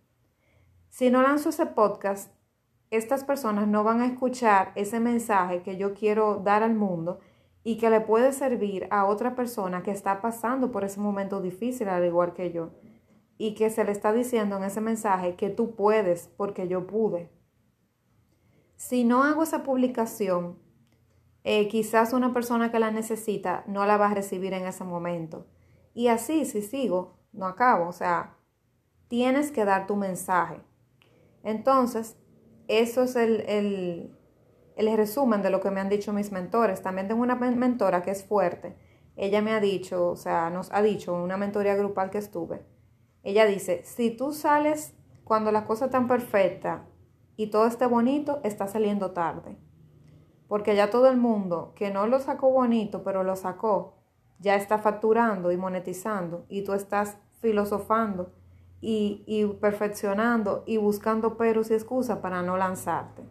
Si 0.89 1.09
no 1.09 1.21
lanzo 1.21 1.49
ese 1.49 1.65
podcast, 1.65 2.31
estas 2.91 3.23
personas 3.23 3.67
no 3.67 3.83
van 3.83 4.01
a 4.01 4.05
escuchar 4.05 4.71
ese 4.75 4.99
mensaje 4.99 5.63
que 5.63 5.77
yo 5.77 5.95
quiero 5.95 6.37
dar 6.37 6.61
al 6.61 6.75
mundo 6.75 7.19
y 7.63 7.77
que 7.77 7.89
le 7.89 8.01
puede 8.01 8.33
servir 8.33 8.87
a 8.91 9.05
otra 9.05 9.35
persona 9.35 9.83
que 9.83 9.91
está 9.91 10.21
pasando 10.21 10.71
por 10.71 10.83
ese 10.83 10.99
momento 10.99 11.41
difícil 11.41 11.87
al 11.87 12.05
igual 12.05 12.33
que 12.33 12.51
yo 12.51 12.71
y 13.37 13.55
que 13.55 13.69
se 13.69 13.83
le 13.83 13.91
está 13.91 14.13
diciendo 14.13 14.57
en 14.57 14.63
ese 14.63 14.81
mensaje 14.81 15.35
que 15.35 15.49
tú 15.49 15.75
puedes 15.75 16.29
porque 16.37 16.67
yo 16.67 16.87
pude. 16.87 17.29
Si 18.75 19.03
no 19.03 19.23
hago 19.23 19.43
esa 19.43 19.63
publicación, 19.63 20.59
eh, 21.43 21.67
quizás 21.67 22.13
una 22.13 22.33
persona 22.33 22.71
que 22.71 22.79
la 22.79 22.91
necesita 22.91 23.63
no 23.67 23.85
la 23.85 23.97
va 23.97 24.07
a 24.07 24.13
recibir 24.13 24.53
en 24.53 24.65
ese 24.65 24.83
momento. 24.83 25.45
Y 25.93 26.07
así, 26.07 26.45
si 26.45 26.61
sigo, 26.61 27.17
no 27.31 27.45
acabo. 27.45 27.87
O 27.87 27.91
sea, 27.91 28.37
tienes 29.07 29.51
que 29.51 29.65
dar 29.65 29.87
tu 29.87 29.95
mensaje. 29.95 30.61
Entonces, 31.43 32.17
eso 32.67 33.03
es 33.03 33.15
el 33.15 33.41
el 33.47 34.15
resumen 34.77 35.41
de 35.41 35.49
lo 35.49 35.61
que 35.61 35.71
me 35.71 35.79
han 35.79 35.89
dicho 35.89 36.13
mis 36.13 36.31
mentores. 36.31 36.81
También 36.81 37.07
tengo 37.07 37.21
una 37.21 37.35
mentora 37.35 38.01
que 38.01 38.11
es 38.11 38.23
fuerte. 38.23 38.75
Ella 39.15 39.41
me 39.41 39.53
ha 39.53 39.59
dicho, 39.59 40.09
o 40.09 40.15
sea, 40.15 40.49
nos 40.49 40.71
ha 40.71 40.81
dicho 40.81 41.15
en 41.15 41.21
una 41.21 41.37
mentoría 41.37 41.75
grupal 41.75 42.09
que 42.09 42.17
estuve. 42.17 42.65
Ella 43.23 43.45
dice, 43.45 43.83
si 43.83 44.11
tú 44.11 44.33
sales 44.33 44.95
cuando 45.23 45.51
las 45.51 45.63
cosas 45.63 45.87
están 45.87 46.07
perfectas 46.07 46.81
y 47.37 47.47
todo 47.47 47.67
esté 47.67 47.85
bonito, 47.85 48.41
está 48.43 48.67
saliendo 48.67 49.11
tarde. 49.11 49.57
Porque 50.47 50.75
ya 50.75 50.89
todo 50.89 51.07
el 51.07 51.17
mundo 51.17 51.73
que 51.75 51.89
no 51.89 52.05
lo 52.07 52.19
sacó 52.19 52.49
bonito, 52.49 53.03
pero 53.03 53.23
lo 53.23 53.35
sacó, 53.35 53.95
ya 54.39 54.55
está 54.55 54.79
facturando 54.79 55.51
y 55.51 55.57
monetizando 55.57 56.45
y 56.49 56.63
tú 56.63 56.73
estás 56.73 57.17
filosofando 57.39 58.33
y, 58.81 59.23
y 59.25 59.45
perfeccionando 59.45 60.63
y 60.65 60.77
buscando 60.77 61.37
peros 61.37 61.71
y 61.71 61.75
excusas 61.75 62.17
para 62.17 62.41
no 62.41 62.57
lanzarte. 62.57 63.23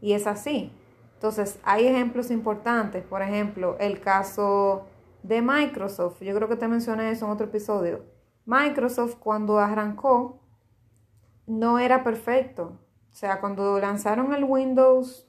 Y 0.00 0.12
es 0.12 0.26
así. 0.26 0.72
Entonces, 1.18 1.58
hay 1.64 1.84
ejemplos 1.84 2.30
importantes, 2.30 3.02
por 3.02 3.22
ejemplo, 3.22 3.76
el 3.80 4.00
caso 4.00 4.86
de 5.24 5.42
Microsoft, 5.42 6.22
yo 6.22 6.32
creo 6.32 6.48
que 6.48 6.54
te 6.54 6.68
mencioné 6.68 7.10
eso 7.10 7.26
en 7.26 7.32
otro 7.32 7.48
episodio. 7.48 8.04
Microsoft 8.46 9.16
cuando 9.18 9.58
arrancó 9.58 10.38
no 11.48 11.80
era 11.80 12.04
perfecto, 12.04 12.78
o 13.10 13.16
sea, 13.16 13.40
cuando 13.40 13.80
lanzaron 13.80 14.32
el 14.32 14.44
Windows 14.44 15.28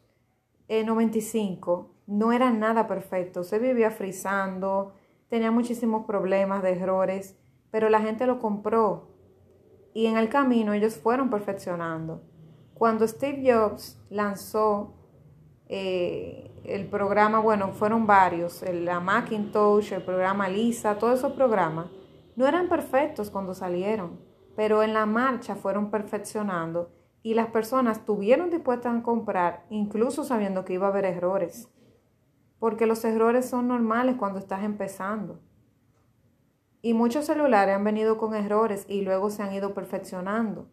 95 0.70 1.96
no 2.06 2.34
era 2.34 2.52
nada 2.52 2.86
perfecto, 2.86 3.44
se 3.44 3.58
vivía 3.58 3.90
frizando, 3.90 4.94
tenía 5.28 5.50
muchísimos 5.50 6.06
problemas 6.06 6.62
de 6.62 6.74
errores, 6.74 7.36
pero 7.72 7.90
la 7.90 8.00
gente 8.00 8.28
lo 8.28 8.38
compró 8.38 9.10
y 9.96 10.06
en 10.06 10.18
el 10.18 10.30
camino 10.30 10.74
ellos 10.74 10.98
fueron 10.98 11.32
perfeccionando. 11.32 12.22
Cuando 12.76 13.08
Steve 13.08 13.52
Jobs 13.52 14.00
lanzó 14.12 14.99
eh, 15.72 16.50
el 16.66 16.88
programa, 16.88 17.40
bueno, 17.40 17.74
fueron 17.74 18.08
varios, 18.08 18.64
la 18.64 19.00
Macintosh, 19.00 19.94
el 19.94 20.02
programa 20.02 20.50
Lisa, 20.50 20.98
todos 20.98 21.20
esos 21.20 21.34
programas, 21.34 21.86
no 22.36 22.48
eran 22.48 22.68
perfectos 22.68 23.30
cuando 23.30 23.54
salieron, 23.54 24.20
pero 24.56 24.82
en 24.82 24.94
la 24.94 25.06
marcha 25.06 25.56
fueron 25.56 25.92
perfeccionando 25.92 26.92
y 27.22 27.36
las 27.36 27.48
personas 27.48 28.00
estuvieron 28.00 28.50
dispuestas 28.50 28.98
a 28.98 29.04
comprar, 29.04 29.66
incluso 29.70 30.24
sabiendo 30.24 30.66
que 30.66 30.74
iba 30.74 30.88
a 30.88 30.90
haber 30.90 31.06
errores, 31.06 31.70
porque 32.58 32.88
los 32.88 33.06
errores 33.06 33.48
son 33.48 33.68
normales 33.68 34.16
cuando 34.18 34.40
estás 34.40 34.64
empezando. 34.64 35.40
Y 36.82 36.94
muchos 36.94 37.26
celulares 37.26 37.76
han 37.76 37.84
venido 37.84 38.18
con 38.18 38.34
errores 38.34 38.86
y 38.88 39.02
luego 39.02 39.30
se 39.30 39.44
han 39.44 39.54
ido 39.54 39.74
perfeccionando. 39.74 40.72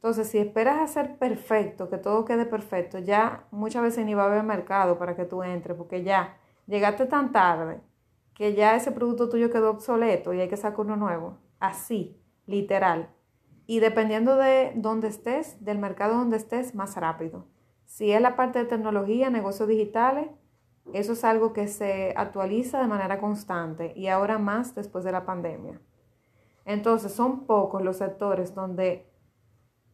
Entonces, 0.00 0.28
si 0.28 0.38
esperas 0.38 0.80
a 0.80 0.86
ser 0.86 1.18
perfecto, 1.18 1.90
que 1.90 1.98
todo 1.98 2.24
quede 2.24 2.46
perfecto, 2.46 2.98
ya 2.98 3.44
muchas 3.50 3.82
veces 3.82 4.06
ni 4.06 4.14
va 4.14 4.22
a 4.22 4.26
haber 4.26 4.44
mercado 4.44 4.98
para 4.98 5.14
que 5.14 5.26
tú 5.26 5.42
entres, 5.42 5.76
porque 5.76 6.02
ya 6.02 6.38
llegaste 6.66 7.04
tan 7.04 7.32
tarde 7.32 7.82
que 8.32 8.54
ya 8.54 8.74
ese 8.74 8.92
producto 8.92 9.28
tuyo 9.28 9.50
quedó 9.50 9.68
obsoleto 9.68 10.32
y 10.32 10.40
hay 10.40 10.48
que 10.48 10.56
sacar 10.56 10.80
uno 10.86 10.96
nuevo. 10.96 11.36
Así, 11.58 12.18
literal. 12.46 13.10
Y 13.66 13.80
dependiendo 13.80 14.36
de 14.36 14.72
dónde 14.74 15.08
estés, 15.08 15.62
del 15.62 15.76
mercado 15.76 16.14
donde 16.14 16.38
estés, 16.38 16.74
más 16.74 16.96
rápido. 16.96 17.44
Si 17.84 18.10
es 18.10 18.22
la 18.22 18.36
parte 18.36 18.58
de 18.58 18.64
tecnología, 18.64 19.28
negocios 19.28 19.68
digitales, 19.68 20.30
eso 20.94 21.12
es 21.12 21.24
algo 21.24 21.52
que 21.52 21.68
se 21.68 22.14
actualiza 22.16 22.80
de 22.80 22.86
manera 22.86 23.18
constante 23.18 23.92
y 23.94 24.06
ahora 24.06 24.38
más 24.38 24.74
después 24.74 25.04
de 25.04 25.12
la 25.12 25.26
pandemia. 25.26 25.78
Entonces, 26.64 27.12
son 27.12 27.44
pocos 27.44 27.82
los 27.82 27.98
sectores 27.98 28.54
donde 28.54 29.09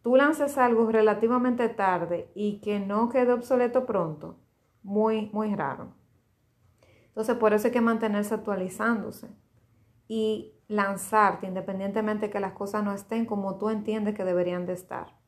tú 0.07 0.15
lances 0.15 0.57
algo 0.57 0.89
relativamente 0.89 1.69
tarde 1.69 2.31
y 2.33 2.61
que 2.61 2.79
no 2.79 3.09
quede 3.09 3.33
obsoleto 3.33 3.87
pronto. 3.87 4.39
Muy, 4.85 5.31
muy 5.33 5.53
raro. 5.57 5.95
Entonces, 7.09 7.35
por 7.35 7.53
eso 7.53 7.67
hay 7.67 7.73
que 7.73 7.81
mantenerse 7.81 8.33
actualizándose 8.33 9.27
y 10.07 10.55
lanzarte 10.69 11.49
independientemente 11.49 12.31
que 12.31 12.39
las 12.39 12.53
cosas 12.53 12.85
no 12.85 12.93
estén 12.93 13.27
como 13.27 13.59
tú 13.59 13.69
entiendes 13.69 14.15
que 14.15 14.25
deberían 14.25 14.65
de 14.65 14.75
estar. 14.75 15.19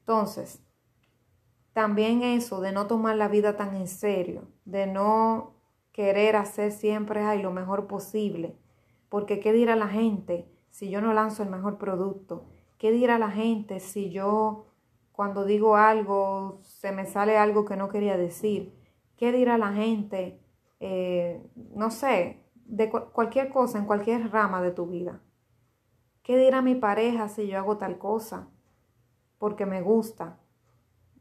Entonces, 0.00 0.60
también 1.72 2.24
eso 2.24 2.60
de 2.60 2.72
no 2.72 2.88
tomar 2.88 3.14
la 3.14 3.28
vida 3.28 3.56
tan 3.56 3.76
en 3.76 3.86
serio, 3.86 4.48
de 4.64 4.88
no 4.88 5.54
querer 5.92 6.34
hacer 6.34 6.72
siempre 6.72 7.22
lo 7.40 7.52
mejor 7.52 7.86
posible, 7.86 8.58
porque 9.08 9.38
¿qué 9.38 9.52
dirá 9.52 9.76
la 9.76 9.86
gente 9.86 10.50
si 10.70 10.90
yo 10.90 11.00
no 11.00 11.14
lanzo 11.14 11.44
el 11.44 11.48
mejor 11.48 11.78
producto? 11.78 12.48
¿Qué 12.80 12.90
dirá 12.90 13.20
la 13.20 13.30
gente 13.30 13.78
si 13.78 14.10
yo 14.10 14.66
cuando 15.12 15.44
digo 15.44 15.76
algo 15.76 16.58
se 16.64 16.90
me 16.90 17.06
sale 17.06 17.38
algo 17.38 17.64
que 17.64 17.76
no 17.76 17.88
quería 17.88 18.16
decir? 18.16 18.74
¿Qué 19.16 19.30
dirá 19.30 19.56
la 19.56 19.72
gente 19.72 20.40
eh, 20.80 21.46
no 21.74 21.90
sé, 21.90 22.42
de 22.54 22.90
cualquier 22.90 23.50
cosa, 23.50 23.78
en 23.78 23.84
cualquier 23.84 24.30
rama 24.32 24.62
de 24.62 24.70
tu 24.70 24.86
vida. 24.86 25.20
¿Qué 26.22 26.38
dirá 26.38 26.62
mi 26.62 26.74
pareja 26.74 27.28
si 27.28 27.46
yo 27.46 27.58
hago 27.58 27.76
tal 27.76 27.98
cosa? 27.98 28.48
Porque 29.38 29.66
me 29.66 29.82
gusta. 29.82 30.38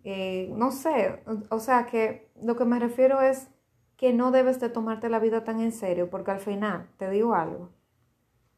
Eh, 0.04 0.50
no 0.56 0.72
sé, 0.72 1.24
o 1.50 1.60
sea 1.60 1.86
que 1.86 2.32
lo 2.42 2.56
que 2.56 2.66
me 2.66 2.80
refiero 2.80 3.22
es 3.22 3.50
que 3.98 4.14
no 4.14 4.32
debes 4.32 4.62
de 4.62 4.70
tomarte 4.70 5.10
la 5.10 5.20
vida 5.20 5.44
tan 5.44 5.60
en 5.60 5.74
serio, 5.74 6.10
porque 6.10 6.32
al 6.32 6.40
final, 6.40 6.90
te 6.98 7.10
digo 7.10 7.36
algo, 7.36 7.72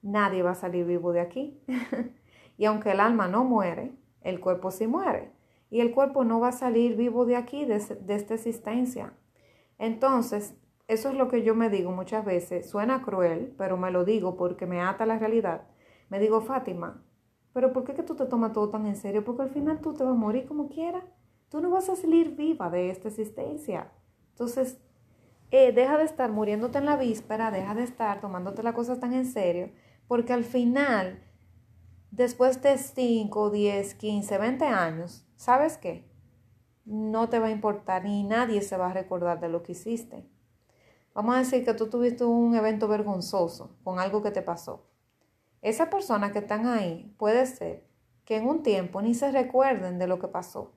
nadie 0.03 0.43
va 0.43 0.51
a 0.51 0.55
salir 0.55 0.86
vivo 0.86 1.13
de 1.13 1.22
aquí. 1.22 1.60
y 2.62 2.65
aunque 2.65 2.91
el 2.91 3.00
alma 3.00 3.27
no 3.27 3.44
muere, 3.44 3.91
el 4.22 4.39
cuerpo 4.39 4.70
sí 4.70 4.86
muere. 4.86 5.32
Y 5.72 5.80
el 5.80 5.96
cuerpo 5.96 6.24
no 6.24 6.39
va 6.39 6.50
a 6.50 6.51
salir 6.51 6.96
vivo 6.96 7.25
de 7.25 7.36
aquí, 7.36 7.65
de, 7.65 7.80
de 7.80 8.13
esta 8.13 8.36
existencia. 8.36 9.13
Entonces, 9.80 10.53
eso 10.88 11.10
es 11.10 11.15
lo 11.15 11.27
que 11.27 11.41
yo 11.41 11.56
me 11.56 11.72
digo 11.72 11.91
muchas 11.91 12.24
veces. 12.24 12.70
Suena 12.70 13.01
cruel, 13.01 13.56
pero 13.58 13.77
me 13.77 13.89
lo 13.89 14.06
digo 14.06 14.38
porque 14.38 14.68
me 14.68 14.80
ata 14.80 15.08
la 15.08 15.18
realidad. 15.18 15.63
Me 16.10 16.20
digo, 16.20 16.39
Fátima, 16.41 17.03
pero 17.51 17.74
¿por 17.74 17.84
qué 17.84 17.96
que 17.96 18.03
tú 18.03 18.13
te 18.13 18.27
tomas 18.27 18.53
todo 18.53 18.70
tan 18.70 18.86
en 18.86 18.96
serio? 18.96 19.25
Porque 19.25 19.41
al 19.41 19.50
final 19.50 19.82
tú 19.82 19.96
te 19.96 20.03
vas 20.03 20.13
a 20.13 20.15
morir 20.15 20.46
como 20.46 20.70
quieras. 20.70 21.03
Tú 21.50 21.62
no 21.62 21.72
vas 21.72 21.89
a 21.89 21.96
salir 21.96 22.36
viva 22.36 22.70
de 22.70 22.91
esta 22.91 23.08
existencia. 23.08 23.91
Entonces, 24.34 24.80
eh, 25.50 25.72
deja 25.72 25.98
de 25.98 26.03
estar 26.03 26.32
muriéndote 26.32 26.77
en 26.77 26.86
la 26.86 26.96
víspera, 26.96 27.50
deja 27.50 27.74
de 27.74 27.82
estar 27.82 28.22
tomándote 28.22 28.62
las 28.62 28.75
cosas 28.75 29.00
tan 29.00 29.13
en 29.13 29.25
serio, 29.25 29.72
porque 30.08 30.32
al 30.32 30.44
final, 30.44 31.24
después 32.12 32.62
de 32.62 32.77
5, 32.77 33.50
10, 33.50 33.96
15, 33.96 34.38
20 34.38 34.65
años, 34.65 35.25
¿sabes 35.36 35.77
qué? 35.77 36.06
No 36.86 37.30
te 37.30 37.39
va 37.39 37.48
a 37.48 37.51
importar 37.51 38.03
ni 38.03 38.24
nadie 38.24 38.62
se 38.62 38.77
va 38.77 38.89
a 38.89 38.94
recordar 38.94 39.39
de 39.39 39.50
lo 39.50 39.63
que 39.63 39.72
hiciste. 39.72 40.27
Vamos 41.13 41.36
a 41.36 41.39
decir 41.39 41.65
que 41.65 41.74
tú 41.74 41.89
tuviste 41.89 42.24
un 42.24 42.56
evento 42.56 42.88
vergonzoso 42.88 43.77
con 43.84 44.00
algo 44.00 44.22
que 44.22 44.32
te 44.32 44.41
pasó. 44.41 44.88
Esa 45.62 45.89
persona 45.89 46.32
que 46.32 46.39
están 46.39 46.68
ahí 46.68 47.13
puede 47.18 47.46
ser 47.46 47.88
que 48.25 48.38
en 48.38 48.48
un 48.48 48.63
tiempo 48.63 49.01
ni 49.01 49.13
se 49.13 49.32
recuerden 49.32 50.00
de 50.00 50.08
lo 50.08 50.20
que 50.20 50.27
pasó. 50.27 50.74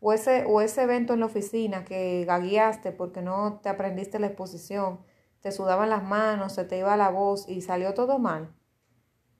O 0.00 0.12
ese, 0.12 0.44
o 0.46 0.60
ese 0.60 0.82
evento 0.82 1.14
en 1.14 1.20
la 1.20 1.26
oficina 1.26 1.84
que 1.84 2.24
gagueaste 2.24 2.92
porque 2.92 3.20
no 3.20 3.60
te 3.62 3.68
aprendiste 3.68 4.18
la 4.18 4.28
exposición, 4.28 5.00
te 5.40 5.50
sudaban 5.50 5.90
las 5.90 6.04
manos, 6.04 6.52
se 6.52 6.64
te 6.64 6.78
iba 6.78 6.96
la 6.96 7.10
voz 7.10 7.48
y 7.48 7.62
salió 7.62 7.94
todo 7.94 8.18
mal. 8.18 8.54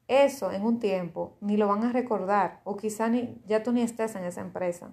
Eso 0.08 0.50
en 0.50 0.64
un 0.64 0.78
tiempo 0.78 1.36
ni 1.42 1.58
lo 1.58 1.68
van 1.68 1.84
a 1.84 1.92
recordar 1.92 2.62
o 2.64 2.76
quizá 2.76 3.08
ni, 3.08 3.42
ya 3.46 3.62
tú 3.62 3.72
ni 3.72 3.82
estés 3.82 4.16
en 4.16 4.24
esa 4.24 4.40
empresa. 4.40 4.90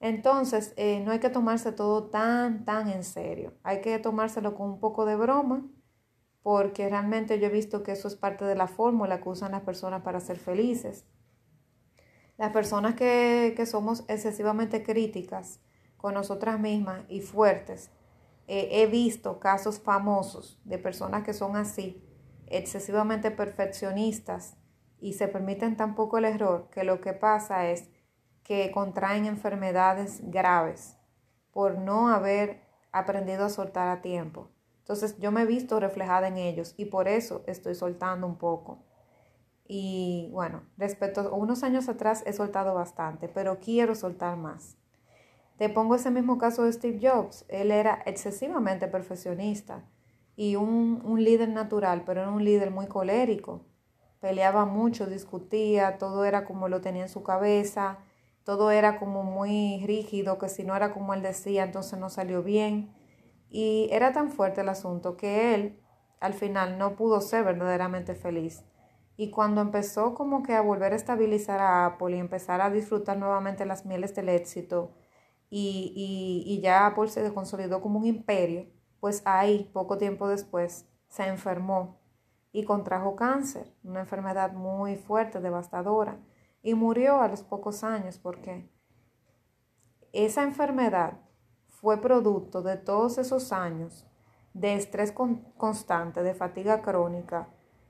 Entonces, 0.00 0.72
eh, 0.76 1.00
no 1.00 1.12
hay 1.12 1.20
que 1.20 1.30
tomarse 1.30 1.70
todo 1.70 2.10
tan, 2.10 2.64
tan 2.64 2.88
en 2.88 3.04
serio. 3.04 3.52
Hay 3.62 3.82
que 3.82 3.98
tomárselo 4.00 4.56
con 4.56 4.70
un 4.70 4.80
poco 4.80 5.04
de 5.04 5.14
broma, 5.14 5.68
porque 6.42 6.88
realmente 6.88 7.38
yo 7.38 7.46
he 7.46 7.50
visto 7.50 7.82
que 7.82 7.92
eso 7.92 8.08
es 8.08 8.16
parte 8.16 8.44
de 8.44 8.56
la 8.56 8.66
fórmula 8.66 9.20
que 9.20 9.28
usan 9.28 9.52
las 9.52 9.60
personas 9.60 10.02
para 10.02 10.18
ser 10.18 10.38
felices. 10.38 11.04
Las 12.36 12.50
personas 12.50 12.94
que, 12.94 13.62
somos 13.66 14.04
excesivamente 14.08 14.82
críticas 14.82 15.60
con 15.98 16.14
nosotras 16.14 16.58
mismas 16.58 17.04
y 17.08 17.20
fuertes, 17.20 17.90
eh, 18.48 18.68
he 18.72 18.86
visto 18.86 19.38
casos 19.38 19.78
famosos 19.78 20.60
de 20.64 20.78
personas 20.78 21.22
que 21.22 21.34
son 21.34 21.54
así, 21.54 22.02
excesivamente 22.52 23.30
perfeccionistas 23.30 24.56
y 25.00 25.14
se 25.14 25.28
permiten 25.28 25.76
tan 25.76 25.94
poco 25.94 26.18
el 26.18 26.24
error 26.24 26.68
que 26.70 26.84
lo 26.84 27.00
que 27.00 27.12
pasa 27.12 27.68
es 27.68 27.90
que 28.44 28.70
contraen 28.72 29.26
enfermedades 29.26 30.20
graves 30.30 30.96
por 31.50 31.78
no 31.78 32.08
haber 32.08 32.62
aprendido 32.92 33.44
a 33.44 33.50
soltar 33.50 33.88
a 33.88 34.00
tiempo. 34.00 34.48
Entonces 34.78 35.18
yo 35.18 35.30
me 35.32 35.42
he 35.42 35.46
visto 35.46 35.80
reflejada 35.80 36.28
en 36.28 36.36
ellos 36.36 36.74
y 36.76 36.86
por 36.86 37.08
eso 37.08 37.42
estoy 37.46 37.74
soltando 37.74 38.26
un 38.26 38.36
poco. 38.36 38.84
Y 39.66 40.28
bueno, 40.32 40.62
respecto 40.76 41.20
a 41.20 41.34
unos 41.34 41.62
años 41.62 41.88
atrás 41.88 42.22
he 42.26 42.32
soltado 42.32 42.74
bastante, 42.74 43.28
pero 43.28 43.58
quiero 43.60 43.94
soltar 43.94 44.36
más. 44.36 44.76
Te 45.56 45.68
pongo 45.68 45.94
ese 45.94 46.10
mismo 46.10 46.38
caso 46.38 46.64
de 46.64 46.72
Steve 46.72 46.98
Jobs. 47.00 47.44
Él 47.48 47.70
era 47.70 48.02
excesivamente 48.06 48.88
perfeccionista 48.88 49.84
y 50.42 50.56
un, 50.56 51.02
un 51.04 51.22
líder 51.22 51.48
natural, 51.50 52.02
pero 52.04 52.22
era 52.22 52.30
un 52.30 52.44
líder 52.44 52.70
muy 52.70 52.86
colérico. 52.86 53.64
Peleaba 54.20 54.64
mucho, 54.66 55.06
discutía, 55.06 55.98
todo 55.98 56.24
era 56.24 56.44
como 56.44 56.68
lo 56.68 56.80
tenía 56.80 57.02
en 57.02 57.08
su 57.08 57.22
cabeza 57.22 57.98
todo 58.44 58.70
era 58.70 58.98
como 58.98 59.22
muy 59.22 59.82
rígido, 59.86 60.38
que 60.38 60.48
si 60.48 60.64
no 60.64 60.74
era 60.74 60.92
como 60.92 61.14
él 61.14 61.22
decía, 61.22 61.64
entonces 61.64 61.98
no 61.98 62.10
salió 62.10 62.42
bien. 62.42 62.92
Y 63.48 63.88
era 63.92 64.12
tan 64.12 64.30
fuerte 64.30 64.62
el 64.62 64.68
asunto 64.68 65.16
que 65.16 65.54
él 65.54 65.78
al 66.20 66.34
final 66.34 66.78
no 66.78 66.96
pudo 66.96 67.20
ser 67.20 67.44
verdaderamente 67.44 68.14
feliz. 68.14 68.64
Y 69.16 69.30
cuando 69.30 69.60
empezó 69.60 70.14
como 70.14 70.42
que 70.42 70.54
a 70.54 70.62
volver 70.62 70.92
a 70.92 70.96
estabilizar 70.96 71.60
a 71.60 71.86
Apple 71.86 72.16
y 72.16 72.20
empezar 72.20 72.60
a 72.60 72.70
disfrutar 72.70 73.18
nuevamente 73.18 73.66
las 73.66 73.84
mieles 73.86 74.14
del 74.14 74.28
éxito 74.30 74.92
y, 75.50 75.92
y, 75.94 76.52
y 76.52 76.60
ya 76.62 76.86
Apple 76.86 77.08
se 77.08 77.32
consolidó 77.34 77.80
como 77.80 77.98
un 78.00 78.06
imperio, 78.06 78.66
pues 79.02 79.20
ahí, 79.24 79.68
poco 79.72 79.98
tiempo 79.98 80.28
después, 80.28 80.86
se 81.08 81.26
enfermó 81.26 81.98
y 82.52 82.62
contrajo 82.62 83.16
cáncer, 83.16 83.74
una 83.82 83.98
enfermedad 83.98 84.52
muy 84.52 84.94
fuerte, 84.94 85.40
devastadora 85.40 86.20
y 86.62 86.74
murió 86.74 87.20
a 87.20 87.26
los 87.26 87.42
pocos 87.42 87.82
años 87.82 88.18
porque 88.18 88.70
esa 90.12 90.44
enfermedad 90.44 91.18
fue 91.66 92.00
producto 92.00 92.62
de 92.62 92.76
todos 92.76 93.18
esos 93.18 93.50
años 93.50 94.06
de 94.54 94.74
estrés 94.74 95.12
constante, 95.56 96.22
de 96.22 96.34
fatiga 96.34 96.80
crónica, 96.80 97.48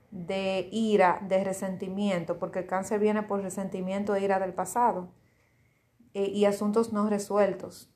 de 0.09 0.67
ira, 0.71 1.19
de 1.27 1.43
resentimiento, 1.43 2.39
porque 2.39 2.57
el 2.57 2.65
cáncer 2.65 2.99
viene 2.99 3.21
por 3.21 3.43
resentimiento 3.43 4.15
e 4.15 4.23
ira 4.23 4.39
del 4.39 4.55
pasado, 4.55 5.13
eh, 6.15 6.31
y 6.33 6.45
asuntos 6.45 6.91
no 6.91 7.07
resueltos, 7.07 7.93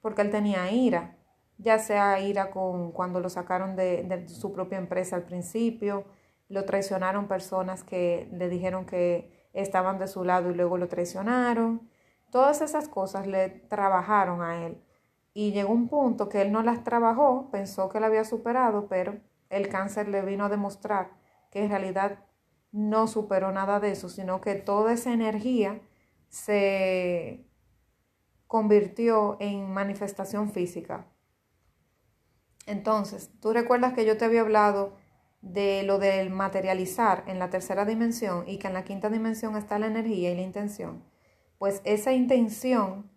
porque 0.00 0.22
él 0.22 0.30
tenía 0.30 0.70
ira, 0.70 1.18
ya 1.58 1.78
sea 1.78 2.20
ira 2.20 2.50
con 2.50 2.92
cuando 2.92 3.20
lo 3.20 3.28
sacaron 3.28 3.76
de, 3.76 4.26
su 4.28 4.52
propia 4.52 4.78
empresa 4.78 5.16
al 5.16 5.24
principio, 5.24 6.04
lo 6.48 6.64
traicionaron 6.64 7.28
personas 7.28 7.82
que 7.84 8.28
le 8.32 8.48
dijeron 8.48 8.86
que 8.86 9.48
estaban 9.52 9.98
de 9.98 10.08
su 10.08 10.24
lado 10.24 10.50
y 10.50 10.54
luego 10.54 10.78
lo 10.78 10.88
traicionaron. 10.88 11.88
Todas 12.30 12.60
esas 12.60 12.88
cosas 12.88 13.26
le 13.26 13.48
trabajaron 13.48 14.42
a 14.42 14.66
él. 14.66 14.82
Y 15.32 15.52
llegó 15.52 15.72
un 15.72 15.88
punto 15.88 16.28
que 16.28 16.42
él 16.42 16.52
no 16.52 16.62
las 16.62 16.84
trabajó, 16.84 17.50
pensó 17.50 17.88
que 17.88 18.00
la 18.00 18.06
había 18.06 18.24
superado, 18.24 18.88
pero 18.88 19.16
el 19.50 19.68
cáncer 19.68 20.08
le 20.08 20.22
vino 20.22 20.44
a 20.44 20.48
demostrar 20.48 21.10
que 21.50 21.64
en 21.64 21.70
realidad 21.70 22.18
no 22.72 23.06
superó 23.06 23.52
nada 23.52 23.80
de 23.80 23.92
eso, 23.92 24.08
sino 24.08 24.40
que 24.40 24.56
toda 24.56 24.92
esa 24.92 25.12
energía 25.12 25.80
se 26.28 27.46
convirtió 28.48 29.36
en 29.40 29.72
manifestación 29.72 30.50
física. 30.50 31.06
Entonces, 32.66 33.30
tú 33.40 33.52
recuerdas 33.52 33.92
que 33.92 34.04
yo 34.04 34.16
te 34.16 34.24
había 34.24 34.40
hablado 34.40 34.96
de 35.42 35.82
lo 35.82 35.98
del 35.98 36.30
materializar 36.30 37.24
en 37.26 37.38
la 37.38 37.50
tercera 37.50 37.84
dimensión 37.84 38.44
y 38.46 38.58
que 38.58 38.68
en 38.68 38.74
la 38.74 38.84
quinta 38.84 39.10
dimensión 39.10 39.56
está 39.56 39.78
la 39.78 39.88
energía 39.88 40.30
y 40.30 40.36
la 40.36 40.42
intención. 40.42 41.04
Pues 41.58 41.82
esa 41.84 42.12
intención 42.12 43.10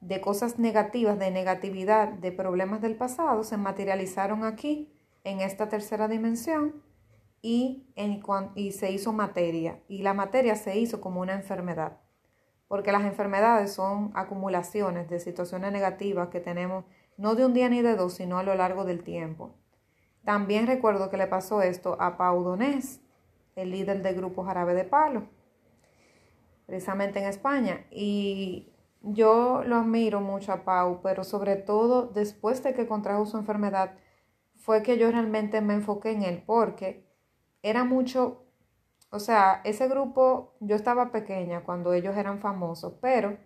de 0.00 0.20
cosas 0.20 0.58
negativas, 0.58 1.18
de 1.18 1.30
negatividad, 1.30 2.08
de 2.08 2.30
problemas 2.30 2.80
del 2.80 2.94
pasado, 2.94 3.42
se 3.42 3.56
materializaron 3.56 4.44
aquí, 4.44 4.92
en 5.24 5.40
esta 5.40 5.68
tercera 5.68 6.06
dimensión, 6.06 6.84
y, 7.42 7.92
en, 7.96 8.22
y 8.54 8.72
se 8.72 8.92
hizo 8.92 9.12
materia. 9.12 9.80
Y 9.88 10.02
la 10.02 10.14
materia 10.14 10.54
se 10.54 10.78
hizo 10.78 11.00
como 11.00 11.20
una 11.20 11.34
enfermedad, 11.34 11.98
porque 12.68 12.92
las 12.92 13.04
enfermedades 13.04 13.72
son 13.72 14.12
acumulaciones 14.14 15.08
de 15.08 15.18
situaciones 15.18 15.72
negativas 15.72 16.28
que 16.28 16.40
tenemos 16.40 16.84
no 17.16 17.34
de 17.34 17.46
un 17.46 17.54
día 17.54 17.68
ni 17.68 17.82
de 17.82 17.96
dos, 17.96 18.14
sino 18.14 18.38
a 18.38 18.42
lo 18.42 18.54
largo 18.54 18.84
del 18.84 19.02
tiempo. 19.02 19.54
También 20.24 20.66
recuerdo 20.66 21.10
que 21.10 21.16
le 21.16 21.26
pasó 21.26 21.62
esto 21.62 21.96
a 22.00 22.16
Pau 22.16 22.42
Donés, 22.42 23.00
el 23.54 23.70
líder 23.70 24.02
del 24.02 24.16
grupo 24.16 24.44
Jarabe 24.44 24.74
de 24.74 24.84
Palo, 24.84 25.28
precisamente 26.66 27.20
en 27.20 27.26
España. 27.26 27.86
Y 27.90 28.72
yo 29.02 29.62
lo 29.64 29.76
admiro 29.76 30.20
mucho 30.20 30.52
a 30.52 30.64
Pau, 30.64 31.00
pero 31.02 31.24
sobre 31.24 31.56
todo 31.56 32.06
después 32.06 32.62
de 32.62 32.74
que 32.74 32.88
contrajo 32.88 33.24
su 33.24 33.38
enfermedad, 33.38 33.96
fue 34.56 34.82
que 34.82 34.98
yo 34.98 35.10
realmente 35.10 35.60
me 35.60 35.74
enfoqué 35.74 36.10
en 36.10 36.22
él, 36.22 36.42
porque 36.44 37.06
era 37.62 37.84
mucho, 37.84 38.44
o 39.10 39.20
sea, 39.20 39.60
ese 39.64 39.86
grupo, 39.86 40.56
yo 40.60 40.74
estaba 40.74 41.12
pequeña 41.12 41.62
cuando 41.62 41.92
ellos 41.92 42.16
eran 42.16 42.40
famosos, 42.40 42.94
pero 43.00 43.38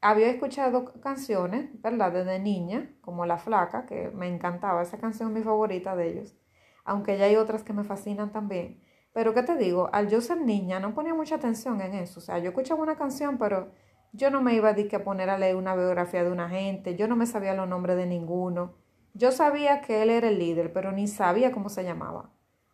había 0.00 0.28
escuchado 0.28 0.92
canciones, 1.00 1.70
¿verdad? 1.82 2.12
Desde 2.12 2.38
niña, 2.38 2.90
como 3.00 3.26
La 3.26 3.38
Flaca, 3.38 3.86
que 3.86 4.10
me 4.10 4.28
encantaba, 4.28 4.82
esa 4.82 4.98
canción 4.98 5.30
es 5.30 5.34
mi 5.36 5.42
favorita 5.42 5.96
de 5.96 6.08
ellos, 6.08 6.36
aunque 6.84 7.18
ya 7.18 7.26
hay 7.26 7.36
otras 7.36 7.64
que 7.64 7.72
me 7.72 7.84
fascinan 7.84 8.32
también. 8.32 8.80
Pero 9.12 9.34
¿qué 9.34 9.42
te 9.42 9.56
digo? 9.56 9.90
Al 9.92 10.08
yo 10.08 10.20
ser 10.20 10.40
niña 10.40 10.80
no 10.80 10.94
ponía 10.94 11.14
mucha 11.14 11.36
atención 11.36 11.80
en 11.80 11.94
eso, 11.94 12.20
o 12.20 12.22
sea, 12.22 12.38
yo 12.38 12.50
escuchaba 12.50 12.82
una 12.82 12.96
canción, 12.96 13.38
pero 13.38 13.72
yo 14.12 14.30
no 14.30 14.40
me 14.40 14.54
iba 14.54 14.70
a, 14.70 14.72
a 14.72 15.04
poner 15.04 15.30
a 15.30 15.38
leer 15.38 15.56
una 15.56 15.74
biografía 15.74 16.24
de 16.24 16.30
una 16.30 16.48
gente, 16.48 16.96
yo 16.96 17.08
no 17.08 17.16
me 17.16 17.26
sabía 17.26 17.54
los 17.54 17.68
nombres 17.68 17.96
de 17.96 18.06
ninguno. 18.06 18.74
Yo 19.14 19.32
sabía 19.32 19.80
que 19.80 20.02
él 20.02 20.10
era 20.10 20.28
el 20.28 20.38
líder, 20.38 20.72
pero 20.72 20.92
ni 20.92 21.08
sabía 21.08 21.50
cómo 21.50 21.68
se 21.68 21.82
llamaba. 21.82 22.30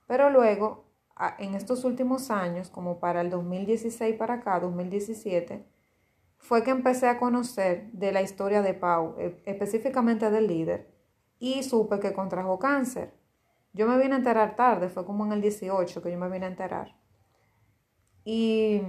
Pero 0.06 0.30
luego, 0.30 0.84
en 1.38 1.54
estos 1.54 1.84
últimos 1.84 2.30
años, 2.30 2.70
como 2.70 3.00
para 3.00 3.20
el 3.20 3.30
2016 3.30 4.16
para 4.16 4.34
acá, 4.34 4.60
2017, 4.60 5.64
fue 6.44 6.62
que 6.62 6.70
empecé 6.70 7.08
a 7.08 7.18
conocer 7.18 7.90
de 7.92 8.12
la 8.12 8.20
historia 8.20 8.60
de 8.60 8.74
Pau, 8.74 9.14
e, 9.18 9.40
específicamente 9.46 10.30
del 10.30 10.46
líder, 10.46 10.90
y 11.38 11.62
supe 11.62 12.00
que 12.00 12.12
contrajo 12.12 12.58
cáncer. 12.58 13.14
Yo 13.72 13.88
me 13.88 13.96
vine 13.96 14.14
a 14.14 14.18
enterar 14.18 14.54
tarde, 14.54 14.90
fue 14.90 15.06
como 15.06 15.24
en 15.24 15.32
el 15.32 15.40
18 15.40 16.02
que 16.02 16.10
yo 16.10 16.18
me 16.18 16.28
vine 16.28 16.44
a 16.44 16.50
enterar. 16.50 16.96
Y 18.24 18.82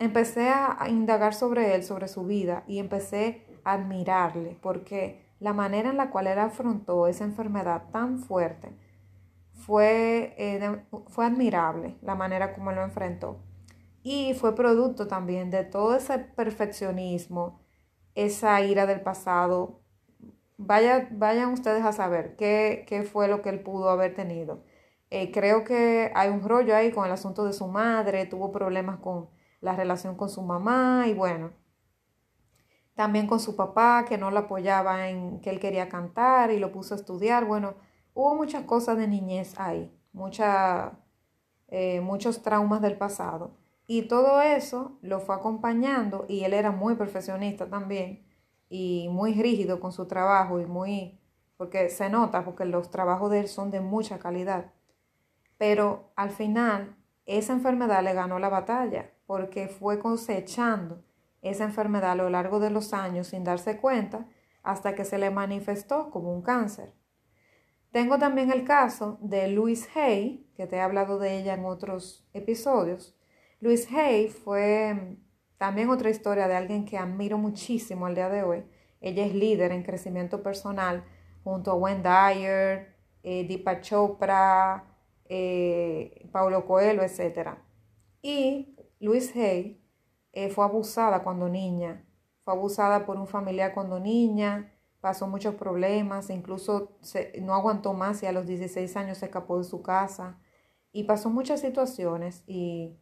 empecé 0.00 0.48
a 0.48 0.88
indagar 0.88 1.32
sobre 1.32 1.76
él, 1.76 1.84
sobre 1.84 2.08
su 2.08 2.24
vida, 2.24 2.64
y 2.66 2.80
empecé 2.80 3.46
a 3.62 3.74
admirarle, 3.74 4.58
porque 4.60 5.24
la 5.38 5.52
manera 5.52 5.90
en 5.90 5.96
la 5.96 6.10
cual 6.10 6.26
él 6.26 6.40
afrontó 6.40 7.06
esa 7.06 7.22
enfermedad 7.22 7.84
tan 7.92 8.18
fuerte, 8.18 8.76
fue, 9.52 10.34
eh, 10.36 10.82
fue 11.06 11.24
admirable 11.24 11.98
la 12.02 12.16
manera 12.16 12.52
como 12.52 12.72
lo 12.72 12.82
enfrentó. 12.82 13.38
Y 14.02 14.34
fue 14.34 14.54
producto 14.54 15.06
también 15.08 15.50
de 15.50 15.64
todo 15.64 15.96
ese 15.96 16.18
perfeccionismo, 16.18 17.60
esa 18.14 18.60
ira 18.62 18.86
del 18.86 19.00
pasado. 19.02 19.80
Vaya, 20.56 21.08
vayan 21.12 21.52
ustedes 21.52 21.84
a 21.84 21.92
saber 21.92 22.36
qué, 22.36 22.84
qué 22.88 23.02
fue 23.02 23.28
lo 23.28 23.42
que 23.42 23.50
él 23.50 23.60
pudo 23.62 23.90
haber 23.90 24.14
tenido. 24.14 24.64
Eh, 25.10 25.30
creo 25.32 25.64
que 25.64 26.12
hay 26.14 26.28
un 26.30 26.42
rollo 26.42 26.76
ahí 26.76 26.92
con 26.92 27.06
el 27.06 27.12
asunto 27.12 27.44
de 27.44 27.52
su 27.52 27.66
madre, 27.66 28.26
tuvo 28.26 28.52
problemas 28.52 28.98
con 29.00 29.28
la 29.60 29.74
relación 29.74 30.16
con 30.16 30.28
su 30.28 30.42
mamá 30.42 31.06
y 31.08 31.14
bueno, 31.14 31.52
también 32.94 33.26
con 33.26 33.40
su 33.40 33.56
papá 33.56 34.04
que 34.08 34.18
no 34.18 34.30
lo 34.30 34.40
apoyaba 34.40 35.08
en 35.08 35.40
que 35.40 35.50
él 35.50 35.60
quería 35.60 35.88
cantar 35.88 36.50
y 36.50 36.58
lo 36.58 36.72
puso 36.72 36.94
a 36.94 36.96
estudiar. 36.96 37.44
Bueno, 37.46 37.74
hubo 38.14 38.34
muchas 38.34 38.64
cosas 38.64 38.98
de 38.98 39.08
niñez 39.08 39.54
ahí, 39.58 39.92
eh, 41.68 42.00
muchos 42.00 42.42
traumas 42.42 42.80
del 42.82 42.96
pasado. 42.98 43.56
Y 43.90 44.02
todo 44.02 44.42
eso 44.42 44.98
lo 45.00 45.18
fue 45.18 45.34
acompañando 45.34 46.26
y 46.28 46.44
él 46.44 46.52
era 46.52 46.70
muy 46.72 46.94
perfeccionista 46.94 47.70
también 47.70 48.22
y 48.68 49.08
muy 49.10 49.32
rígido 49.32 49.80
con 49.80 49.92
su 49.92 50.06
trabajo 50.06 50.60
y 50.60 50.66
muy, 50.66 51.18
porque 51.56 51.88
se 51.88 52.10
nota, 52.10 52.44
porque 52.44 52.66
los 52.66 52.90
trabajos 52.90 53.30
de 53.30 53.40
él 53.40 53.48
son 53.48 53.70
de 53.70 53.80
mucha 53.80 54.18
calidad. 54.18 54.74
Pero 55.56 56.12
al 56.16 56.28
final 56.28 56.98
esa 57.24 57.54
enfermedad 57.54 58.04
le 58.04 58.12
ganó 58.12 58.38
la 58.38 58.50
batalla 58.50 59.10
porque 59.24 59.68
fue 59.68 59.98
cosechando 59.98 61.02
esa 61.40 61.64
enfermedad 61.64 62.10
a 62.10 62.14
lo 62.14 62.28
largo 62.28 62.60
de 62.60 62.68
los 62.68 62.92
años 62.92 63.28
sin 63.28 63.42
darse 63.42 63.78
cuenta 63.78 64.28
hasta 64.62 64.94
que 64.94 65.06
se 65.06 65.16
le 65.16 65.30
manifestó 65.30 66.10
como 66.10 66.34
un 66.34 66.42
cáncer. 66.42 66.92
Tengo 67.90 68.18
también 68.18 68.52
el 68.52 68.64
caso 68.64 69.16
de 69.22 69.48
Louise 69.48 69.88
Hay, 69.94 70.46
que 70.54 70.66
te 70.66 70.76
he 70.76 70.80
hablado 70.80 71.18
de 71.18 71.38
ella 71.38 71.54
en 71.54 71.64
otros 71.64 72.28
episodios. 72.34 73.17
Louise 73.60 73.88
Hay 73.96 74.28
fue 74.28 75.16
también 75.56 75.90
otra 75.90 76.10
historia 76.10 76.46
de 76.46 76.54
alguien 76.54 76.84
que 76.84 76.96
admiro 76.96 77.38
muchísimo 77.38 78.06
al 78.06 78.14
día 78.14 78.28
de 78.28 78.44
hoy. 78.44 78.64
Ella 79.00 79.26
es 79.26 79.34
líder 79.34 79.72
en 79.72 79.82
crecimiento 79.82 80.42
personal 80.42 81.04
junto 81.42 81.72
a 81.72 81.74
Wendy 81.74 82.08
Dyer, 82.08 82.94
eh, 83.24 83.80
Chopra, 83.80 84.84
eh, 85.24 86.28
Paulo 86.30 86.66
Coelho, 86.66 87.02
etc. 87.02 87.56
Y 88.22 88.76
Louise 89.00 89.40
Hay 89.40 89.84
eh, 90.32 90.50
fue 90.50 90.64
abusada 90.64 91.24
cuando 91.24 91.48
niña, 91.48 92.06
fue 92.44 92.54
abusada 92.54 93.06
por 93.06 93.16
un 93.16 93.26
familiar 93.26 93.74
cuando 93.74 93.98
niña, 93.98 94.72
pasó 95.00 95.26
muchos 95.26 95.56
problemas, 95.56 96.30
incluso 96.30 96.98
no 97.40 97.54
aguantó 97.54 97.92
más 97.92 98.22
y 98.22 98.26
a 98.26 98.32
los 98.32 98.46
16 98.46 98.96
años 98.96 99.18
se 99.18 99.26
escapó 99.26 99.58
de 99.58 99.64
su 99.64 99.82
casa 99.82 100.38
y 100.92 101.04
pasó 101.04 101.30
muchas 101.30 101.60
situaciones 101.60 102.44
y 102.46 102.98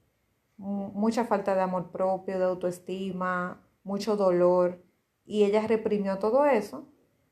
mucha 0.57 1.25
falta 1.25 1.55
de 1.55 1.61
amor 1.61 1.91
propio, 1.91 2.39
de 2.39 2.45
autoestima, 2.45 3.63
mucho 3.85 4.17
dolor 4.17 4.83
y 5.25 5.45
ella 5.45 5.67
reprimió 5.67 6.19
todo 6.19 6.47
eso 6.47 6.89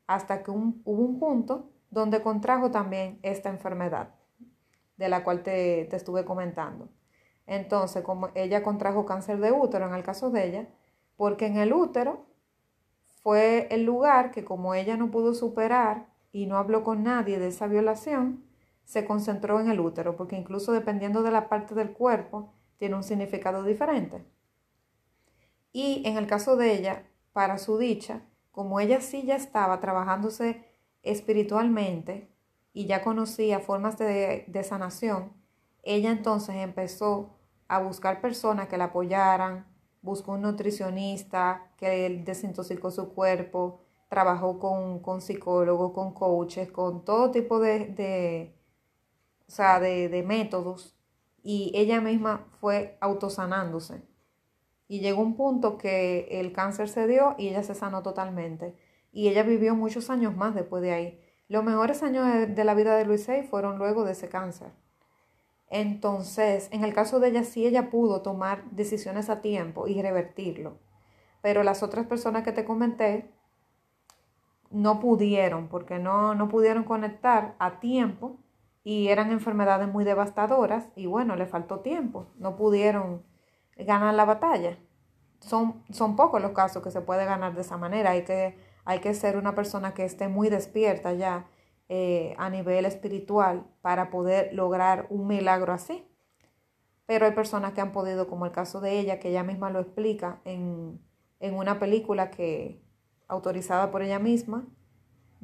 hasta 0.07 0.43
que 0.43 0.51
hubo 0.51 0.83
un 0.85 1.19
punto 1.19 1.71
donde 1.89 2.21
contrajo 2.21 2.71
también 2.71 3.19
esta 3.23 3.49
enfermedad 3.49 4.15
de 4.97 5.09
la 5.09 5.23
cual 5.23 5.43
te, 5.43 5.85
te 5.85 5.95
estuve 5.95 6.25
comentando. 6.25 6.89
Entonces, 7.47 8.03
como 8.03 8.29
ella 8.33 8.63
contrajo 8.63 9.05
cáncer 9.05 9.39
de 9.39 9.51
útero 9.51 9.87
en 9.87 9.93
el 9.93 10.03
caso 10.03 10.29
de 10.29 10.47
ella, 10.47 10.67
porque 11.15 11.45
en 11.45 11.57
el 11.57 11.73
útero 11.73 12.25
fue 13.21 13.67
el 13.71 13.83
lugar 13.83 14.31
que 14.31 14.45
como 14.45 14.73
ella 14.75 14.97
no 14.97 15.11
pudo 15.11 15.33
superar 15.33 16.07
y 16.31 16.47
no 16.47 16.57
habló 16.57 16.83
con 16.83 17.03
nadie 17.03 17.39
de 17.39 17.47
esa 17.47 17.67
violación, 17.67 18.43
se 18.83 19.05
concentró 19.05 19.59
en 19.59 19.69
el 19.69 19.79
útero, 19.79 20.15
porque 20.15 20.37
incluso 20.37 20.71
dependiendo 20.71 21.23
de 21.23 21.31
la 21.31 21.49
parte 21.49 21.73
del 21.73 21.91
cuerpo, 21.91 22.53
tiene 22.77 22.95
un 22.95 23.03
significado 23.03 23.63
diferente. 23.63 24.25
Y 25.71 26.03
en 26.05 26.17
el 26.17 26.27
caso 26.27 26.55
de 26.55 26.73
ella, 26.73 27.07
para 27.33 27.57
su 27.57 27.77
dicha, 27.77 28.21
como 28.51 28.79
ella 28.79 29.01
sí 29.01 29.23
ya 29.23 29.35
estaba 29.35 29.79
trabajándose 29.79 30.63
espiritualmente 31.03 32.29
y 32.73 32.85
ya 32.85 33.03
conocía 33.03 33.59
formas 33.59 33.97
de, 33.97 34.45
de 34.47 34.63
sanación, 34.63 35.33
ella 35.83 36.11
entonces 36.11 36.55
empezó 36.55 37.35
a 37.67 37.79
buscar 37.79 38.21
personas 38.21 38.67
que 38.67 38.77
la 38.77 38.85
apoyaran, 38.85 39.67
buscó 40.01 40.33
un 40.33 40.41
nutricionista 40.41 41.71
que 41.77 42.21
desintoxicó 42.23 42.91
su 42.91 43.13
cuerpo, 43.13 43.81
trabajó 44.07 44.59
con, 44.59 44.99
con 44.99 45.21
psicólogos, 45.21 45.91
con 45.91 46.13
coaches, 46.13 46.71
con 46.71 47.03
todo 47.03 47.31
tipo 47.31 47.59
de, 47.59 47.87
de 47.87 48.55
o 49.47 49.51
sea, 49.51 49.79
de, 49.79 50.09
de 50.09 50.23
métodos 50.23 50.94
y 51.47 51.71
ella 51.75 52.01
misma 52.01 52.47
fue 52.59 52.97
autosanándose. 53.01 54.01
Y 54.87 54.99
llegó 55.01 55.21
un 55.21 55.37
punto 55.37 55.77
que 55.77 56.27
el 56.31 56.51
cáncer 56.51 56.89
se 56.89 57.05
dio 57.05 57.35
y 57.37 57.49
ella 57.49 57.61
se 57.61 57.75
sanó 57.75 58.01
totalmente. 58.01 58.75
Y 59.11 59.27
ella 59.27 59.43
vivió 59.43 59.75
muchos 59.75 60.09
años 60.09 60.35
más 60.35 60.55
después 60.55 60.81
de 60.81 60.91
ahí. 60.91 61.21
Los 61.47 61.63
mejores 61.63 62.01
años 62.01 62.25
de 62.49 62.63
la 62.63 62.73
vida 62.73 62.95
de 62.97 63.05
Luis 63.05 63.29
fueron 63.47 63.77
luego 63.77 64.05
de 64.05 64.13
ese 64.13 64.27
cáncer. 64.27 64.71
Entonces, 65.69 66.67
en 66.71 66.83
el 66.83 66.95
caso 66.95 67.19
de 67.19 67.27
ella, 67.27 67.43
sí 67.43 67.67
ella 67.67 67.91
pudo 67.91 68.23
tomar 68.23 68.67
decisiones 68.71 69.29
a 69.29 69.41
tiempo 69.41 69.87
y 69.87 70.01
revertirlo. 70.01 70.79
Pero 71.43 71.61
las 71.61 71.83
otras 71.83 72.07
personas 72.07 72.41
que 72.41 72.53
te 72.53 72.65
comenté 72.65 73.29
no 74.71 74.99
pudieron, 74.99 75.67
porque 75.67 75.99
no, 75.99 76.33
no 76.33 76.49
pudieron 76.49 76.85
conectar 76.85 77.55
a 77.59 77.79
tiempo 77.79 78.39
y 78.85 79.07
eran 79.07 79.31
enfermedades 79.31 79.89
muy 79.89 80.05
devastadoras 80.05 80.87
y 80.95 81.07
bueno, 81.07 81.35
le 81.35 81.47
faltó 81.47 81.79
tiempo, 81.79 82.27
no 82.37 82.55
pudieron 82.55 83.23
ganar 83.75 84.13
la 84.13 84.25
batalla. 84.25 84.77
Son, 85.39 85.83
son 85.89 86.15
pocos 86.15 86.39
los 86.39 86.51
casos 86.51 86.83
que 86.83 86.91
se 86.91 87.01
puede 87.01 87.25
ganar 87.25 87.55
de 87.55 87.61
esa 87.61 87.77
manera, 87.77 88.11
hay 88.11 88.23
que, 88.23 88.55
hay 88.85 88.99
que 88.99 89.15
ser 89.15 89.37
una 89.37 89.55
persona 89.55 89.95
que 89.95 90.05
esté 90.05 90.27
muy 90.27 90.49
despierta 90.49 91.13
ya 91.13 91.47
eh, 91.89 92.35
a 92.37 92.51
nivel 92.51 92.85
espiritual 92.85 93.65
para 93.81 94.11
poder 94.11 94.53
lograr 94.53 95.07
un 95.09 95.25
milagro 95.25 95.73
así. 95.73 96.07
Pero 97.07 97.25
hay 97.25 97.31
personas 97.31 97.73
que 97.73 97.81
han 97.81 97.91
podido, 97.91 98.27
como 98.27 98.45
el 98.45 98.51
caso 98.51 98.81
de 98.81 98.99
ella, 98.99 99.19
que 99.19 99.29
ella 99.29 99.43
misma 99.43 99.71
lo 99.71 99.79
explica 99.79 100.41
en, 100.45 101.01
en 101.39 101.55
una 101.55 101.79
película 101.79 102.29
que 102.29 102.83
autorizada 103.27 103.89
por 103.89 104.03
ella 104.03 104.19
misma. 104.19 104.67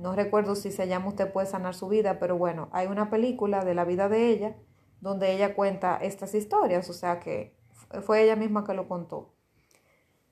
No 0.01 0.15
recuerdo 0.15 0.55
si 0.55 0.71
se 0.71 0.87
llama 0.87 1.09
Usted 1.09 1.31
puede 1.31 1.45
sanar 1.45 1.75
su 1.75 1.87
vida, 1.87 2.17
pero 2.17 2.35
bueno, 2.35 2.69
hay 2.71 2.87
una 2.87 3.11
película 3.11 3.63
de 3.63 3.75
la 3.75 3.85
vida 3.85 4.09
de 4.09 4.29
ella 4.29 4.55
donde 4.99 5.31
ella 5.31 5.53
cuenta 5.53 5.97
estas 5.97 6.33
historias, 6.33 6.89
o 6.89 6.93
sea 6.93 7.19
que 7.19 7.55
fue 8.01 8.23
ella 8.23 8.35
misma 8.35 8.63
que 8.63 8.73
lo 8.73 8.87
contó. 8.87 9.35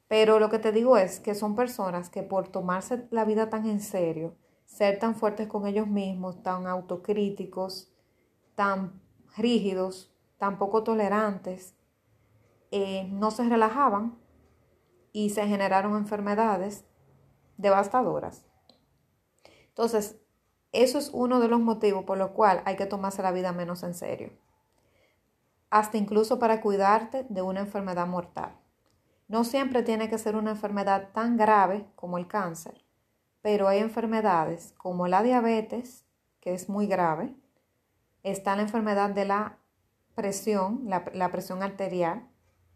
Pero 0.08 0.40
lo 0.40 0.50
que 0.50 0.58
te 0.58 0.72
digo 0.72 0.98
es 0.98 1.20
que 1.20 1.36
son 1.36 1.56
personas 1.56 2.10
que 2.10 2.24
por 2.24 2.48
tomarse 2.48 3.08
la 3.12 3.26
vida 3.26 3.52
tan 3.52 3.68
en 3.68 3.80
serio, 3.80 4.36
ser 4.66 4.98
tan 4.98 5.14
fuertes 5.14 5.48
con 5.48 5.68
ellos 5.68 5.86
mismos, 5.86 6.42
tan 6.42 6.66
autocríticos, 6.66 7.94
tan 8.56 9.00
rígidos, 9.38 10.12
tan 10.40 10.58
poco 10.58 10.82
tolerantes, 10.82 11.76
eh, 12.72 13.08
no 13.12 13.30
se 13.30 13.48
relajaban 13.48 14.18
y 15.12 15.30
se 15.30 15.46
generaron 15.46 15.96
enfermedades 15.96 16.86
devastadoras. 17.58 18.49
Entonces, 19.80 20.18
eso 20.74 20.98
es 20.98 21.10
uno 21.14 21.40
de 21.40 21.48
los 21.48 21.62
motivos 21.62 22.04
por 22.04 22.18
los 22.18 22.32
cuales 22.32 22.64
hay 22.66 22.76
que 22.76 22.86
tomarse 22.86 23.24
la 23.24 23.32
vida 23.32 23.54
menos 23.54 23.82
en 23.84 23.94
serio. 23.94 24.34
Hasta 25.70 25.98
incluso 25.98 26.38
para 26.38 26.60
cuidarte 26.60 27.26
de 27.30 27.42
una 27.42 27.62
enfermedad 27.62 28.06
mortal. 28.06 28.52
No 29.30 29.46
siempre 29.46 29.82
tiene 29.82 30.10
que 30.10 30.18
ser 30.18 30.36
una 30.36 30.52
enfermedad 30.52 31.12
tan 31.14 31.38
grave 31.38 31.86
como 31.96 32.18
el 32.18 32.28
cáncer, 32.28 32.84
pero 33.42 33.70
hay 33.70 33.80
enfermedades 33.80 34.74
como 34.78 35.08
la 35.08 35.24
diabetes, 35.24 36.04
que 36.42 36.54
es 36.54 36.68
muy 36.68 36.86
grave, 36.86 37.34
está 38.24 38.58
la 38.58 38.64
enfermedad 38.64 39.12
de 39.12 39.24
la 39.24 39.60
presión, 40.14 40.82
la, 40.88 41.32
presión 41.32 41.64
arterial, 41.64 42.28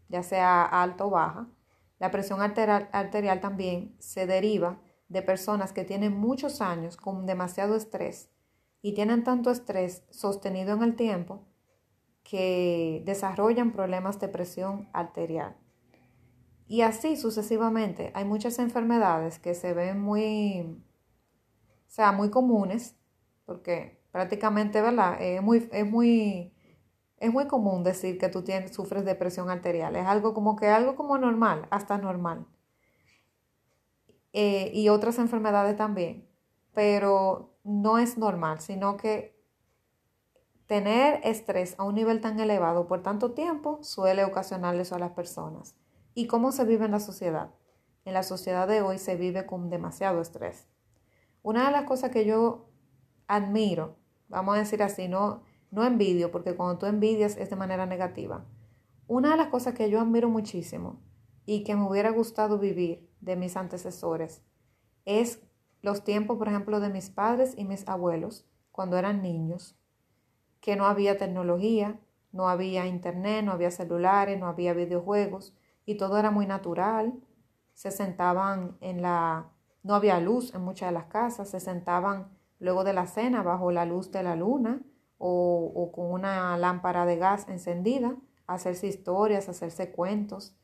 ya 0.08 0.22
sea 0.22 0.64
alta 0.64 1.04
o 1.04 1.10
baja. 1.10 1.48
La 1.98 2.10
presión 2.10 2.40
arterial, 2.40 2.88
arterial 2.92 3.42
también 3.42 3.94
se 3.98 4.26
deriva 4.26 4.78
de 5.08 5.22
personas 5.22 5.72
que 5.72 5.84
tienen 5.84 6.16
muchos 6.16 6.60
años 6.60 6.96
con 6.96 7.26
demasiado 7.26 7.76
estrés 7.76 8.30
y 8.82 8.94
tienen 8.94 9.24
tanto 9.24 9.50
estrés 9.50 10.04
sostenido 10.10 10.74
en 10.74 10.82
el 10.82 10.96
tiempo 10.96 11.46
que 12.22 13.02
desarrollan 13.04 13.72
problemas 13.72 14.18
de 14.18 14.28
presión 14.28 14.88
arterial. 14.92 15.56
Y 16.66 16.80
así 16.80 17.16
sucesivamente. 17.16 18.10
Hay 18.14 18.24
muchas 18.24 18.58
enfermedades 18.58 19.38
que 19.38 19.54
se 19.54 19.74
ven 19.74 20.00
muy, 20.00 20.82
o 21.86 21.90
sea, 21.90 22.12
muy 22.12 22.30
comunes, 22.30 22.96
porque 23.44 24.02
prácticamente, 24.10 24.80
¿verdad? 24.80 25.20
Es 25.20 25.42
muy, 25.42 25.68
es 25.70 25.86
muy, 25.86 26.54
es 27.18 27.32
muy 27.32 27.46
común 27.46 27.84
decir 27.84 28.18
que 28.18 28.28
tú 28.28 28.42
tienes, 28.42 28.72
sufres 28.72 29.04
de 29.04 29.14
presión 29.14 29.50
arterial. 29.50 29.94
Es 29.96 30.06
algo 30.06 30.32
como 30.34 30.56
que 30.56 30.68
algo 30.68 30.96
como 30.96 31.18
normal, 31.18 31.66
hasta 31.70 31.98
normal. 31.98 32.46
Eh, 34.36 34.72
y 34.74 34.88
otras 34.88 35.18
enfermedades 35.20 35.76
también. 35.76 36.28
Pero 36.74 37.56
no 37.62 37.98
es 37.98 38.18
normal, 38.18 38.60
sino 38.60 38.96
que 38.96 39.40
tener 40.66 41.20
estrés 41.22 41.76
a 41.78 41.84
un 41.84 41.94
nivel 41.94 42.20
tan 42.20 42.40
elevado 42.40 42.88
por 42.88 43.00
tanto 43.00 43.30
tiempo 43.30 43.78
suele 43.82 44.24
ocasionarle 44.24 44.82
eso 44.82 44.96
a 44.96 44.98
las 44.98 45.12
personas. 45.12 45.76
¿Y 46.14 46.26
cómo 46.26 46.50
se 46.50 46.64
vive 46.64 46.84
en 46.84 46.90
la 46.90 46.98
sociedad? 46.98 47.54
En 48.04 48.12
la 48.12 48.24
sociedad 48.24 48.66
de 48.66 48.82
hoy 48.82 48.98
se 48.98 49.14
vive 49.14 49.46
con 49.46 49.70
demasiado 49.70 50.20
estrés. 50.20 50.66
Una 51.42 51.66
de 51.66 51.72
las 51.72 51.84
cosas 51.84 52.10
que 52.10 52.24
yo 52.24 52.66
admiro, 53.28 53.98
vamos 54.28 54.56
a 54.56 54.58
decir 54.58 54.82
así, 54.82 55.06
no, 55.06 55.44
no 55.70 55.84
envidio, 55.84 56.32
porque 56.32 56.56
cuando 56.56 56.78
tú 56.78 56.86
envidias 56.86 57.36
es 57.36 57.50
de 57.50 57.56
manera 57.56 57.86
negativa. 57.86 58.44
Una 59.06 59.30
de 59.30 59.36
las 59.36 59.48
cosas 59.48 59.74
que 59.74 59.88
yo 59.90 60.00
admiro 60.00 60.28
muchísimo 60.28 60.98
y 61.46 61.64
que 61.64 61.76
me 61.76 61.86
hubiera 61.88 62.10
gustado 62.10 62.58
vivir 62.58 63.08
de 63.20 63.36
mis 63.36 63.56
antecesores 63.56 64.42
es 65.04 65.42
los 65.82 66.04
tiempos, 66.04 66.38
por 66.38 66.48
ejemplo, 66.48 66.80
de 66.80 66.88
mis 66.88 67.10
padres 67.10 67.54
y 67.56 67.64
mis 67.64 67.86
abuelos 67.88 68.46
cuando 68.72 68.96
eran 68.96 69.22
niños, 69.22 69.76
que 70.60 70.76
no 70.76 70.86
había 70.86 71.18
tecnología, 71.18 72.00
no 72.32 72.48
había 72.48 72.86
internet, 72.86 73.44
no 73.44 73.52
había 73.52 73.70
celulares, 73.70 74.40
no 74.40 74.46
había 74.46 74.72
videojuegos 74.72 75.54
y 75.86 75.96
todo 75.96 76.18
era 76.18 76.30
muy 76.30 76.46
natural. 76.46 77.14
Se 77.74 77.90
sentaban 77.90 78.76
en 78.80 79.02
la... 79.02 79.52
no 79.82 79.94
había 79.94 80.18
luz 80.20 80.54
en 80.54 80.62
muchas 80.62 80.88
de 80.88 80.94
las 80.94 81.04
casas, 81.04 81.50
se 81.50 81.60
sentaban 81.60 82.36
luego 82.58 82.82
de 82.82 82.94
la 82.94 83.06
cena 83.06 83.42
bajo 83.42 83.70
la 83.70 83.84
luz 83.84 84.10
de 84.10 84.22
la 84.22 84.36
luna 84.36 84.80
o, 85.18 85.90
con 85.94 86.10
una 86.10 86.56
lámpara 86.56 87.06
de 87.06 87.16
gas 87.16 87.48
encendida, 87.48 88.16
a 88.46 88.54
hacerse 88.54 88.86
historias, 88.86 89.48
a 89.48 89.52
hacerse 89.52 89.92
cuentos. 89.92 90.56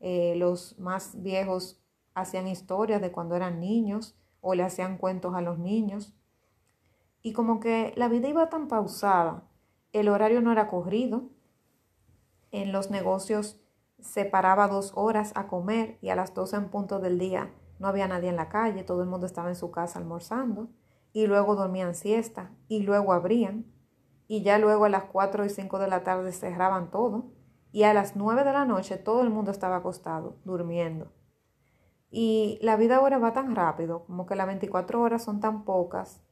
Eh, 0.00 0.34
los 0.36 0.78
más 0.78 1.22
viejos 1.22 1.82
hacían 2.14 2.48
historias 2.48 3.00
de 3.00 3.12
cuando 3.12 3.34
eran 3.34 3.60
niños 3.60 4.16
o 4.40 4.54
le 4.54 4.62
hacían 4.62 4.98
cuentos 4.98 5.34
a 5.34 5.40
los 5.40 5.58
niños. 5.58 6.14
Y 7.22 7.32
como 7.32 7.60
que 7.60 7.92
la 7.96 8.08
vida 8.08 8.28
iba 8.28 8.48
tan 8.48 8.68
pausada, 8.68 9.48
el 9.92 10.08
horario 10.08 10.40
no 10.40 10.52
era 10.52 10.68
corrido, 10.68 11.30
en 12.50 12.72
los 12.72 12.90
negocios 12.90 13.60
se 14.00 14.24
paraba 14.24 14.68
dos 14.68 14.92
horas 14.94 15.32
a 15.34 15.48
comer 15.48 15.98
y 16.00 16.10
a 16.10 16.16
las 16.16 16.34
doce 16.34 16.56
en 16.56 16.70
punto 16.70 17.00
del 17.00 17.18
día 17.18 17.52
no 17.78 17.88
había 17.88 18.08
nadie 18.08 18.28
en 18.28 18.36
la 18.36 18.48
calle, 18.48 18.84
todo 18.84 19.02
el 19.02 19.08
mundo 19.08 19.26
estaba 19.26 19.48
en 19.48 19.56
su 19.56 19.70
casa 19.70 19.98
almorzando 19.98 20.68
y 21.12 21.26
luego 21.26 21.56
dormían 21.56 21.94
siesta 21.94 22.52
y 22.68 22.82
luego 22.82 23.12
abrían 23.12 23.66
y 24.26 24.42
ya 24.42 24.58
luego 24.58 24.84
a 24.84 24.88
las 24.88 25.04
cuatro 25.04 25.44
y 25.44 25.50
cinco 25.50 25.78
de 25.78 25.88
la 25.88 26.04
tarde 26.04 26.32
cerraban 26.32 26.90
todo 26.90 27.32
y 27.72 27.82
a 27.82 27.92
las 27.92 28.16
nueve 28.16 28.44
de 28.44 28.52
la 28.52 28.64
noche 28.64 28.96
todo 28.96 29.22
el 29.22 29.30
mundo 29.30 29.50
estaba 29.50 29.76
acostado, 29.76 30.36
durmiendo. 30.44 31.12
Y 32.10 32.58
la 32.62 32.76
vida 32.76 32.96
ahora 32.96 33.18
va 33.18 33.32
tan 33.32 33.54
rápido, 33.54 34.04
como 34.06 34.26
que 34.26 34.34
las 34.34 34.46
24 34.46 35.00
horas 35.00 35.22
son 35.22 35.40
tan 35.40 35.64
pocas. 35.64 36.22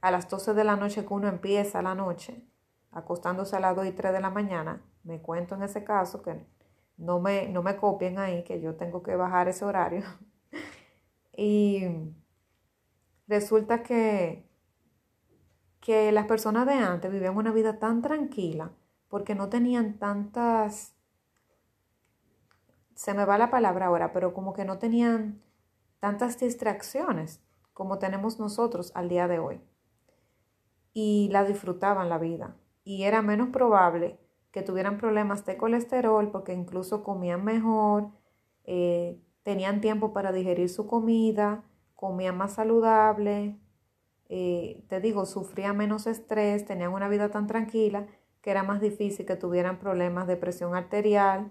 A 0.00 0.10
las 0.10 0.28
12 0.28 0.54
de 0.54 0.64
la 0.64 0.76
noche 0.76 1.06
que 1.06 1.14
uno 1.14 1.28
empieza 1.28 1.82
la 1.82 1.94
noche, 1.94 2.44
acostándose 2.90 3.56
a 3.56 3.60
las 3.60 3.76
2 3.76 3.86
y 3.86 3.92
3 3.92 4.12
de 4.12 4.20
la 4.20 4.30
mañana, 4.30 4.82
me 5.04 5.20
cuento 5.20 5.54
en 5.54 5.62
ese 5.62 5.84
caso 5.84 6.22
que 6.22 6.44
no 6.96 7.20
me, 7.20 7.48
no 7.48 7.62
me 7.62 7.76
copien 7.76 8.18
ahí, 8.18 8.42
que 8.44 8.60
yo 8.60 8.74
tengo 8.74 9.02
que 9.02 9.14
bajar 9.14 9.48
ese 9.48 9.64
horario. 9.64 10.02
y 11.36 11.84
resulta 13.28 13.82
que, 13.82 14.48
que 15.80 16.10
las 16.10 16.26
personas 16.26 16.66
de 16.66 16.74
antes 16.74 17.10
vivían 17.10 17.36
una 17.36 17.52
vida 17.52 17.78
tan 17.78 18.02
tranquila 18.02 18.72
porque 19.08 19.34
no 19.34 19.48
tenían 19.48 19.98
tantas, 19.98 20.94
se 22.94 23.14
me 23.14 23.24
va 23.24 23.38
la 23.38 23.50
palabra 23.50 23.86
ahora, 23.86 24.12
pero 24.12 24.34
como 24.34 24.52
que 24.52 24.64
no 24.64 24.78
tenían 24.78 25.42
tantas 26.00 26.38
distracciones 26.38 27.40
como 27.72 27.98
tenemos 27.98 28.38
nosotros 28.38 28.92
al 28.94 29.08
día 29.08 29.28
de 29.28 29.38
hoy. 29.38 29.60
Y 30.92 31.28
la 31.32 31.44
disfrutaban 31.44 32.08
la 32.08 32.18
vida. 32.18 32.56
Y 32.84 33.02
era 33.02 33.20
menos 33.20 33.48
probable 33.48 34.18
que 34.52 34.62
tuvieran 34.62 34.98
problemas 34.98 35.44
de 35.44 35.56
colesterol 35.56 36.30
porque 36.30 36.52
incluso 36.52 37.02
comían 37.02 37.44
mejor, 37.44 38.10
eh, 38.64 39.20
tenían 39.42 39.80
tiempo 39.80 40.12
para 40.12 40.30
digerir 40.30 40.68
su 40.68 40.86
comida, 40.86 41.64
comían 41.94 42.36
más 42.36 42.54
saludable, 42.54 43.58
eh, 44.28 44.84
te 44.88 45.00
digo, 45.00 45.26
sufrían 45.26 45.76
menos 45.76 46.06
estrés, 46.06 46.64
tenían 46.64 46.92
una 46.92 47.08
vida 47.08 47.30
tan 47.30 47.46
tranquila 47.46 48.06
que 48.44 48.50
era 48.50 48.62
más 48.62 48.82
difícil 48.82 49.24
que 49.24 49.36
tuvieran 49.36 49.78
problemas 49.78 50.26
de 50.26 50.36
presión 50.36 50.74
arterial, 50.74 51.50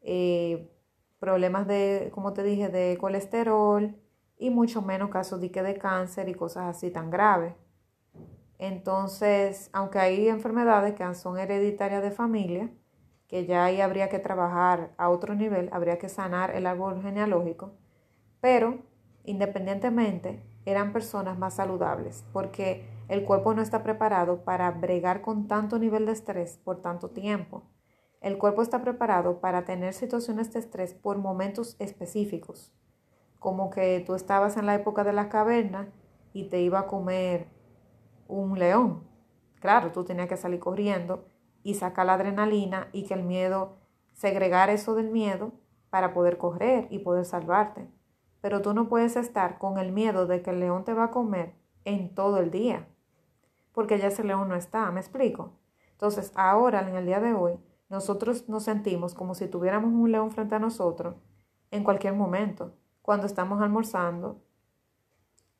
eh, 0.00 0.72
problemas 1.18 1.66
de, 1.66 2.10
como 2.14 2.32
te 2.32 2.42
dije, 2.42 2.70
de 2.70 2.96
colesterol 2.98 3.94
y 4.38 4.48
mucho 4.48 4.80
menos 4.80 5.10
casos 5.10 5.38
de, 5.38 5.50
de 5.50 5.76
cáncer 5.76 6.30
y 6.30 6.34
cosas 6.34 6.64
así 6.74 6.90
tan 6.90 7.10
graves. 7.10 7.52
Entonces, 8.58 9.68
aunque 9.74 9.98
hay 9.98 10.28
enfermedades 10.28 10.94
que 10.94 11.14
son 11.14 11.38
hereditarias 11.38 12.02
de 12.02 12.10
familia, 12.10 12.70
que 13.26 13.44
ya 13.44 13.66
ahí 13.66 13.82
habría 13.82 14.08
que 14.08 14.18
trabajar 14.18 14.94
a 14.96 15.10
otro 15.10 15.34
nivel, 15.34 15.68
habría 15.72 15.98
que 15.98 16.08
sanar 16.08 16.56
el 16.56 16.66
árbol 16.66 17.02
genealógico, 17.02 17.72
pero 18.40 18.78
independientemente 19.24 20.42
eran 20.64 20.94
personas 20.94 21.38
más 21.38 21.52
saludables, 21.52 22.24
porque 22.32 22.97
el 23.08 23.24
cuerpo 23.24 23.54
no 23.54 23.62
está 23.62 23.82
preparado 23.82 24.44
para 24.44 24.70
bregar 24.70 25.22
con 25.22 25.48
tanto 25.48 25.78
nivel 25.78 26.04
de 26.04 26.12
estrés 26.12 26.58
por 26.58 26.82
tanto 26.82 27.10
tiempo. 27.10 27.62
El 28.20 28.36
cuerpo 28.36 28.60
está 28.60 28.82
preparado 28.82 29.40
para 29.40 29.64
tener 29.64 29.94
situaciones 29.94 30.52
de 30.52 30.58
estrés 30.58 30.92
por 30.92 31.16
momentos 31.16 31.76
específicos, 31.78 32.74
como 33.38 33.70
que 33.70 34.02
tú 34.06 34.14
estabas 34.14 34.58
en 34.58 34.66
la 34.66 34.74
época 34.74 35.04
de 35.04 35.14
la 35.14 35.30
caverna 35.30 35.90
y 36.34 36.50
te 36.50 36.60
iba 36.60 36.80
a 36.80 36.86
comer 36.86 37.48
un 38.26 38.58
león. 38.58 39.04
Claro, 39.60 39.90
tú 39.92 40.04
tenías 40.04 40.28
que 40.28 40.36
salir 40.36 40.60
corriendo 40.60 41.28
y 41.62 41.74
sacar 41.74 42.06
la 42.06 42.14
adrenalina 42.14 42.88
y 42.92 43.04
que 43.04 43.14
el 43.14 43.22
miedo, 43.22 43.78
segregar 44.12 44.68
eso 44.68 44.94
del 44.94 45.10
miedo 45.10 45.52
para 45.88 46.12
poder 46.12 46.36
correr 46.36 46.88
y 46.90 46.98
poder 46.98 47.24
salvarte. 47.24 47.88
Pero 48.42 48.60
tú 48.60 48.74
no 48.74 48.88
puedes 48.88 49.16
estar 49.16 49.58
con 49.58 49.78
el 49.78 49.92
miedo 49.92 50.26
de 50.26 50.42
que 50.42 50.50
el 50.50 50.60
león 50.60 50.84
te 50.84 50.92
va 50.92 51.04
a 51.04 51.10
comer 51.10 51.54
en 51.84 52.14
todo 52.14 52.38
el 52.38 52.50
día, 52.50 52.86
porque 53.78 53.96
ya 54.00 54.08
ese 54.08 54.24
león 54.24 54.48
no 54.48 54.56
está, 54.56 54.90
¿me 54.90 54.98
explico? 54.98 55.52
Entonces, 55.92 56.32
ahora, 56.34 56.80
en 56.80 56.96
el 56.96 57.06
día 57.06 57.20
de 57.20 57.32
hoy, 57.32 57.60
nosotros 57.88 58.48
nos 58.48 58.64
sentimos 58.64 59.14
como 59.14 59.36
si 59.36 59.46
tuviéramos 59.46 59.92
un 59.92 60.10
león 60.10 60.32
frente 60.32 60.56
a 60.56 60.58
nosotros 60.58 61.14
en 61.70 61.84
cualquier 61.84 62.14
momento, 62.14 62.72
cuando 63.02 63.28
estamos 63.28 63.62
almorzando, 63.62 64.42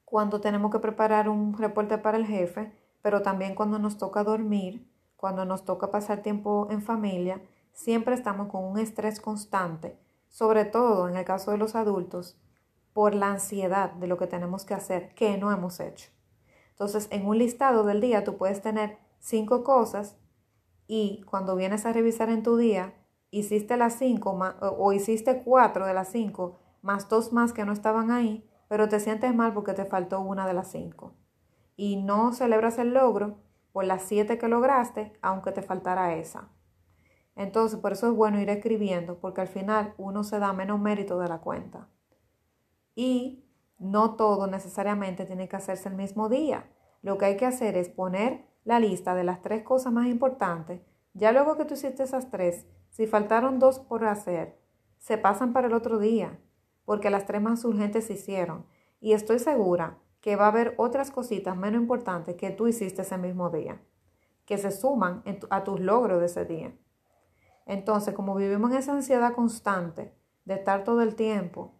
cuando 0.04 0.40
tenemos 0.40 0.72
que 0.72 0.80
preparar 0.80 1.28
un 1.28 1.56
reporte 1.56 1.96
para 1.96 2.18
el 2.18 2.26
jefe, 2.26 2.72
pero 3.02 3.22
también 3.22 3.54
cuando 3.54 3.78
nos 3.78 3.98
toca 3.98 4.24
dormir, 4.24 4.90
cuando 5.14 5.44
nos 5.44 5.64
toca 5.64 5.92
pasar 5.92 6.20
tiempo 6.20 6.66
en 6.72 6.82
familia, 6.82 7.40
siempre 7.72 8.16
estamos 8.16 8.48
con 8.48 8.64
un 8.64 8.80
estrés 8.80 9.20
constante, 9.20 9.96
sobre 10.28 10.64
todo 10.64 11.08
en 11.08 11.16
el 11.16 11.24
caso 11.24 11.52
de 11.52 11.58
los 11.58 11.76
adultos, 11.76 12.36
por 12.92 13.14
la 13.14 13.30
ansiedad 13.30 13.92
de 13.92 14.08
lo 14.08 14.18
que 14.18 14.26
tenemos 14.26 14.64
que 14.64 14.74
hacer 14.74 15.14
que 15.14 15.38
no 15.38 15.52
hemos 15.52 15.78
hecho. 15.78 16.17
Entonces, 16.78 17.08
en 17.10 17.26
un 17.26 17.38
listado 17.38 17.82
del 17.82 18.00
día 18.00 18.22
tú 18.22 18.36
puedes 18.36 18.62
tener 18.62 18.98
cinco 19.18 19.64
cosas 19.64 20.16
y 20.86 21.22
cuando 21.28 21.56
vienes 21.56 21.84
a 21.84 21.92
revisar 21.92 22.30
en 22.30 22.44
tu 22.44 22.56
día, 22.56 22.94
hiciste 23.32 23.76
las 23.76 23.94
cinco 23.94 24.38
o 24.60 24.92
hiciste 24.92 25.42
cuatro 25.42 25.86
de 25.86 25.94
las 25.94 26.08
cinco 26.08 26.60
más 26.80 27.08
dos 27.08 27.32
más 27.32 27.52
que 27.52 27.64
no 27.64 27.72
estaban 27.72 28.12
ahí, 28.12 28.48
pero 28.68 28.88
te 28.88 29.00
sientes 29.00 29.34
mal 29.34 29.52
porque 29.52 29.74
te 29.74 29.84
faltó 29.84 30.20
una 30.20 30.46
de 30.46 30.54
las 30.54 30.70
cinco. 30.70 31.14
Y 31.76 31.96
no 31.96 32.32
celebras 32.32 32.78
el 32.78 32.94
logro 32.94 33.38
por 33.72 33.84
las 33.84 34.02
siete 34.02 34.38
que 34.38 34.46
lograste, 34.46 35.18
aunque 35.20 35.50
te 35.50 35.62
faltara 35.62 36.14
esa. 36.14 36.48
Entonces, 37.34 37.78
por 37.80 37.92
eso 37.92 38.08
es 38.08 38.14
bueno 38.14 38.40
ir 38.40 38.50
escribiendo, 38.50 39.18
porque 39.18 39.40
al 39.40 39.48
final 39.48 39.94
uno 39.98 40.24
se 40.24 40.38
da 40.38 40.52
menos 40.52 40.80
mérito 40.80 41.18
de 41.18 41.28
la 41.28 41.38
cuenta. 41.38 41.88
Y 42.94 43.44
no 43.78 44.16
todo 44.16 44.46
necesariamente 44.46 45.24
tiene 45.24 45.48
que 45.48 45.56
hacerse 45.56 45.88
el 45.88 45.94
mismo 45.94 46.28
día. 46.28 46.68
Lo 47.02 47.16
que 47.16 47.26
hay 47.26 47.36
que 47.36 47.46
hacer 47.46 47.76
es 47.76 47.88
poner 47.88 48.44
la 48.64 48.80
lista 48.80 49.14
de 49.14 49.24
las 49.24 49.40
tres 49.40 49.62
cosas 49.62 49.92
más 49.92 50.06
importantes. 50.08 50.82
Ya 51.14 51.32
luego 51.32 51.56
que 51.56 51.64
tú 51.64 51.74
hiciste 51.74 52.02
esas 52.02 52.30
tres, 52.30 52.66
si 52.90 53.06
faltaron 53.06 53.58
dos 53.58 53.78
por 53.78 54.04
hacer, 54.04 54.58
se 54.98 55.18
pasan 55.18 55.52
para 55.52 55.68
el 55.68 55.74
otro 55.74 55.98
día, 55.98 56.38
porque 56.84 57.10
las 57.10 57.26
tres 57.26 57.40
más 57.40 57.64
urgentes 57.64 58.06
se 58.06 58.14
hicieron. 58.14 58.66
Y 59.00 59.12
estoy 59.12 59.38
segura 59.38 59.98
que 60.20 60.36
va 60.36 60.46
a 60.46 60.48
haber 60.48 60.74
otras 60.76 61.10
cositas 61.10 61.56
menos 61.56 61.80
importantes 61.80 62.34
que 62.36 62.50
tú 62.50 62.66
hiciste 62.66 63.02
ese 63.02 63.18
mismo 63.18 63.50
día, 63.50 63.80
que 64.44 64.58
se 64.58 64.70
suman 64.70 65.22
a 65.50 65.64
tus 65.64 65.80
logros 65.80 66.20
de 66.20 66.26
ese 66.26 66.44
día. 66.44 66.76
Entonces, 67.66 68.14
como 68.14 68.34
vivimos 68.34 68.72
en 68.72 68.78
esa 68.78 68.92
ansiedad 68.92 69.32
constante 69.34 70.14
de 70.44 70.54
estar 70.54 70.84
todo 70.84 71.02
el 71.02 71.14
tiempo 71.14 71.74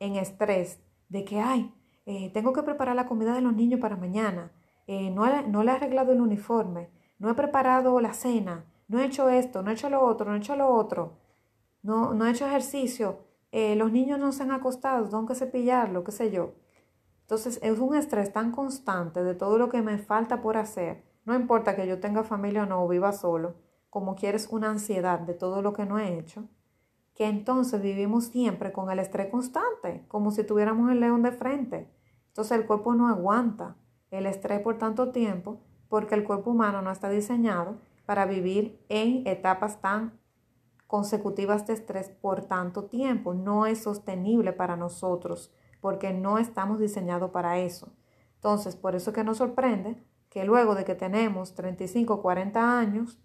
en 0.00 0.16
estrés, 0.16 0.80
de 1.08 1.24
que, 1.24 1.40
ay, 1.40 1.74
eh, 2.06 2.30
tengo 2.32 2.52
que 2.52 2.62
preparar 2.62 2.96
la 2.96 3.06
comida 3.06 3.34
de 3.34 3.40
los 3.40 3.54
niños 3.54 3.80
para 3.80 3.96
mañana, 3.96 4.52
eh, 4.86 5.10
no, 5.10 5.24
no 5.42 5.62
le 5.62 5.70
he 5.70 5.74
arreglado 5.74 6.12
el 6.12 6.20
uniforme, 6.20 6.90
no 7.18 7.30
he 7.30 7.34
preparado 7.34 8.00
la 8.00 8.12
cena, 8.12 8.66
no 8.88 9.00
he 9.00 9.06
hecho 9.06 9.28
esto, 9.28 9.62
no 9.62 9.70
he 9.70 9.74
hecho 9.74 9.88
lo 9.88 10.04
otro, 10.04 10.26
no 10.26 10.34
he 10.34 10.38
hecho 10.38 10.56
lo 10.56 10.68
otro, 10.68 11.18
no, 11.82 12.14
no 12.14 12.26
he 12.26 12.30
hecho 12.30 12.46
ejercicio, 12.46 13.20
eh, 13.52 13.76
los 13.76 13.92
niños 13.92 14.18
no 14.18 14.32
se 14.32 14.42
han 14.42 14.50
acostado, 14.50 15.08
tengo 15.08 15.26
que 15.26 15.34
cepillarlo, 15.34 16.04
qué 16.04 16.12
sé 16.12 16.30
yo. 16.30 16.54
Entonces 17.22 17.58
es 17.62 17.78
un 17.78 17.94
estrés 17.94 18.32
tan 18.32 18.50
constante 18.52 19.24
de 19.24 19.34
todo 19.34 19.58
lo 19.58 19.68
que 19.68 19.80
me 19.80 19.96
falta 19.96 20.42
por 20.42 20.56
hacer. 20.56 21.04
No 21.24 21.34
importa 21.34 21.74
que 21.74 21.86
yo 21.86 22.00
tenga 22.00 22.22
familia 22.24 22.64
o 22.64 22.66
no 22.66 22.84
o 22.84 22.88
viva 22.88 23.12
solo, 23.12 23.54
como 23.88 24.14
quieres 24.14 24.48
una 24.50 24.70
ansiedad 24.70 25.20
de 25.20 25.34
todo 25.34 25.62
lo 25.62 25.72
que 25.72 25.86
no 25.86 25.98
he 25.98 26.18
hecho, 26.18 26.48
que 27.14 27.26
entonces 27.26 27.80
vivimos 27.80 28.26
siempre 28.26 28.72
con 28.72 28.90
el 28.90 28.98
estrés 28.98 29.30
constante, 29.30 30.04
como 30.08 30.30
si 30.30 30.44
tuviéramos 30.44 30.90
el 30.90 31.00
león 31.00 31.22
de 31.22 31.32
frente. 31.32 31.88
Entonces 32.28 32.58
el 32.58 32.66
cuerpo 32.66 32.94
no 32.94 33.08
aguanta 33.08 33.76
el 34.10 34.26
estrés 34.26 34.60
por 34.60 34.78
tanto 34.78 35.12
tiempo 35.12 35.60
porque 35.88 36.14
el 36.14 36.24
cuerpo 36.24 36.50
humano 36.50 36.82
no 36.82 36.90
está 36.90 37.08
diseñado 37.08 37.76
para 38.06 38.26
vivir 38.26 38.84
en 38.88 39.26
etapas 39.26 39.80
tan 39.80 40.18
consecutivas 40.86 41.66
de 41.66 41.74
estrés 41.74 42.08
por 42.08 42.42
tanto 42.42 42.84
tiempo. 42.84 43.34
No 43.34 43.66
es 43.66 43.82
sostenible 43.82 44.52
para 44.52 44.76
nosotros 44.76 45.52
porque 45.80 46.12
no 46.12 46.38
estamos 46.38 46.80
diseñados 46.80 47.30
para 47.30 47.58
eso. 47.58 47.92
Entonces, 48.36 48.76
por 48.76 48.94
eso 48.94 49.12
que 49.12 49.24
nos 49.24 49.38
sorprende 49.38 50.02
que 50.28 50.44
luego 50.44 50.74
de 50.74 50.84
que 50.84 50.94
tenemos 50.94 51.54
35, 51.54 52.20
40 52.20 52.78
años, 52.78 53.18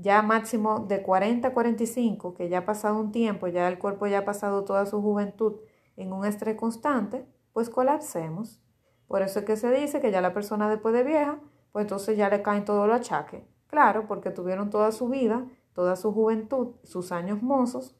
ya 0.00 0.22
máximo 0.22 0.80
de 0.80 1.02
40 1.02 1.48
a 1.48 1.52
45, 1.52 2.34
que 2.34 2.48
ya 2.48 2.58
ha 2.58 2.64
pasado 2.64 2.98
un 2.98 3.12
tiempo, 3.12 3.48
ya 3.48 3.68
el 3.68 3.78
cuerpo 3.78 4.06
ya 4.06 4.18
ha 4.18 4.24
pasado 4.24 4.64
toda 4.64 4.86
su 4.86 5.00
juventud 5.02 5.56
en 5.96 6.12
un 6.12 6.24
estrés 6.24 6.56
constante, 6.56 7.26
pues 7.52 7.68
colapsemos. 7.68 8.60
Por 9.06 9.22
eso 9.22 9.40
es 9.40 9.44
que 9.44 9.56
se 9.56 9.70
dice 9.70 10.00
que 10.00 10.10
ya 10.10 10.20
la 10.20 10.32
persona 10.32 10.70
después 10.70 10.94
de 10.94 11.04
vieja, 11.04 11.40
pues 11.72 11.84
entonces 11.84 12.16
ya 12.16 12.28
le 12.28 12.42
caen 12.42 12.64
todos 12.64 12.86
los 12.86 12.96
achaques. 12.96 13.42
Claro, 13.66 14.06
porque 14.06 14.30
tuvieron 14.30 14.70
toda 14.70 14.92
su 14.92 15.08
vida, 15.08 15.46
toda 15.74 15.96
su 15.96 16.12
juventud, 16.12 16.76
sus 16.82 17.12
años 17.12 17.42
mozos, 17.42 17.96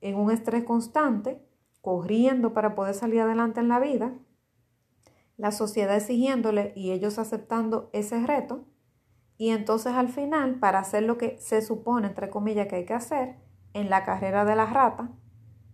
en 0.00 0.16
un 0.16 0.30
estrés 0.30 0.64
constante, 0.64 1.44
corriendo 1.80 2.52
para 2.52 2.74
poder 2.74 2.94
salir 2.94 3.20
adelante 3.20 3.60
en 3.60 3.68
la 3.68 3.80
vida, 3.80 4.14
la 5.36 5.52
sociedad 5.52 5.96
exigiéndole 5.96 6.72
y 6.74 6.90
ellos 6.90 7.18
aceptando 7.18 7.90
ese 7.92 8.18
reto, 8.26 8.64
y 9.38 9.50
entonces 9.50 9.94
al 9.94 10.08
final, 10.08 10.56
para 10.56 10.80
hacer 10.80 11.04
lo 11.04 11.16
que 11.16 11.38
se 11.38 11.62
supone, 11.62 12.08
entre 12.08 12.28
comillas, 12.28 12.66
que 12.66 12.76
hay 12.76 12.84
que 12.84 12.94
hacer 12.94 13.36
en 13.72 13.88
la 13.88 14.04
carrera 14.04 14.44
de 14.44 14.56
la 14.56 14.66
rata, 14.66 15.10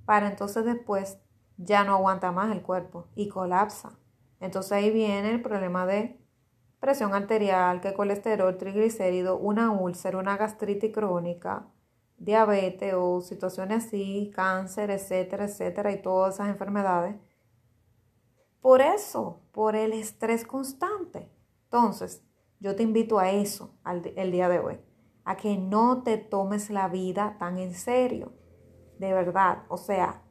para 0.04 0.28
entonces 0.28 0.66
después 0.66 1.18
ya 1.56 1.82
no 1.82 1.94
aguanta 1.94 2.30
más 2.30 2.52
el 2.52 2.62
cuerpo 2.62 3.08
y 3.14 3.28
colapsa. 3.28 3.98
Entonces 4.40 4.72
ahí 4.72 4.90
viene 4.90 5.30
el 5.30 5.40
problema 5.40 5.86
de 5.86 6.20
presión 6.78 7.14
arterial, 7.14 7.80
que 7.80 7.94
colesterol, 7.94 8.58
triglicérido, 8.58 9.38
una 9.38 9.70
úlcera, 9.70 10.18
una 10.18 10.36
gastritis 10.36 10.92
crónica, 10.92 11.66
diabetes 12.18 12.92
o 12.94 13.22
situaciones 13.22 13.86
así, 13.86 14.30
cáncer, 14.34 14.90
etcétera, 14.90 15.46
etcétera, 15.46 15.92
y 15.92 16.02
todas 16.02 16.34
esas 16.34 16.48
enfermedades. 16.48 17.16
Por 18.60 18.82
eso, 18.82 19.40
por 19.52 19.76
el 19.76 19.92
estrés 19.92 20.44
constante. 20.46 21.30
Entonces, 21.64 22.23
yo 22.60 22.76
te 22.76 22.82
invito 22.82 23.18
a 23.18 23.30
eso 23.30 23.74
el 24.16 24.32
día 24.32 24.48
de 24.48 24.58
hoy, 24.58 24.80
a 25.24 25.36
que 25.36 25.56
no 25.56 26.02
te 26.02 26.16
tomes 26.16 26.70
la 26.70 26.88
vida 26.88 27.36
tan 27.38 27.58
en 27.58 27.74
serio, 27.74 28.32
de 28.98 29.12
verdad. 29.12 29.64
O 29.68 29.76
sea, 29.76 30.22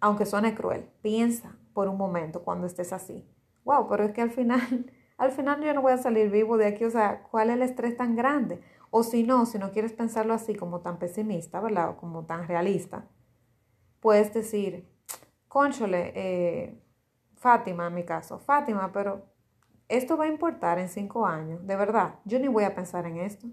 aunque 0.00 0.26
suene 0.26 0.54
cruel, 0.54 0.90
piensa 1.02 1.56
por 1.72 1.88
un 1.88 1.96
momento 1.96 2.42
cuando 2.42 2.66
estés 2.66 2.92
así. 2.92 3.26
Wow, 3.64 3.88
pero 3.88 4.04
es 4.04 4.12
que 4.12 4.22
al 4.22 4.30
final, 4.30 4.60
al 5.18 5.30
final 5.30 5.62
yo 5.62 5.74
no 5.74 5.82
voy 5.82 5.92
a 5.92 5.98
salir 5.98 6.30
vivo 6.30 6.56
de 6.56 6.66
aquí. 6.66 6.84
O 6.84 6.90
sea, 6.90 7.22
¿cuál 7.24 7.50
es 7.50 7.56
el 7.56 7.62
estrés 7.62 7.96
tan 7.96 8.16
grande? 8.16 8.60
O 8.90 9.02
si 9.02 9.22
no, 9.22 9.44
si 9.46 9.58
no 9.58 9.70
quieres 9.70 9.92
pensarlo 9.92 10.32
así 10.34 10.54
como 10.54 10.80
tan 10.80 10.98
pesimista, 10.98 11.60
¿verdad? 11.60 11.90
O 11.90 11.96
como 11.96 12.24
tan 12.24 12.48
realista, 12.48 13.06
puedes 14.00 14.32
decir, 14.32 14.88
conchole, 15.46 16.12
eh, 16.14 16.82
Fátima 17.36 17.86
en 17.86 17.94
mi 17.94 18.04
caso, 18.04 18.38
Fátima, 18.38 18.90
pero 18.92 19.26
esto 19.88 20.16
va 20.16 20.24
a 20.24 20.28
importar 20.28 20.78
en 20.78 20.88
cinco 20.88 21.26
años, 21.26 21.66
de 21.66 21.76
verdad, 21.76 22.16
yo 22.24 22.38
ni 22.38 22.48
voy 22.48 22.64
a 22.64 22.74
pensar 22.74 23.06
en 23.06 23.18
esto. 23.18 23.48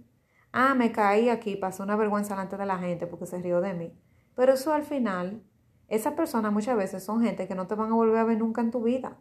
Ah, 0.52 0.74
me 0.76 0.92
caí 0.92 1.30
aquí, 1.30 1.56
pasó 1.56 1.84
una 1.84 1.96
vergüenza 1.96 2.34
delante 2.36 2.58
de 2.58 2.66
la 2.66 2.78
gente 2.78 3.08
porque 3.08 3.26
se 3.26 3.40
rió 3.42 3.62
de 3.62 3.74
mí. 3.74 3.94
Pero 4.36 4.54
eso 4.54 4.74
al 4.74 4.84
final, 4.84 5.44
esas 5.88 6.14
personas 6.14 6.54
muchas 6.54 6.78
veces 6.78 7.04
son 7.04 7.22
gente 7.22 7.48
que 7.48 7.56
no 7.56 7.68
te 7.68 7.76
van 7.76 7.92
a 7.92 7.96
volver 7.96 8.18
a 8.20 8.24
ver 8.26 8.38
nunca 8.38 8.62
en 8.62 8.72
tu 8.72 8.82
vida. 8.84 9.18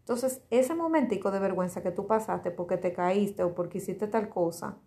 Entonces, 0.00 0.42
ese 0.50 0.74
momentico 0.74 1.30
de 1.30 1.40
vergüenza 1.40 1.82
que 1.82 1.90
tú 1.92 2.06
pasaste 2.06 2.50
porque 2.50 2.76
te 2.78 2.92
caíste 2.92 3.42
o 3.44 3.54
porque 3.54 3.78
hiciste 3.78 4.06
tal 4.08 4.28
cosa, 4.28 4.78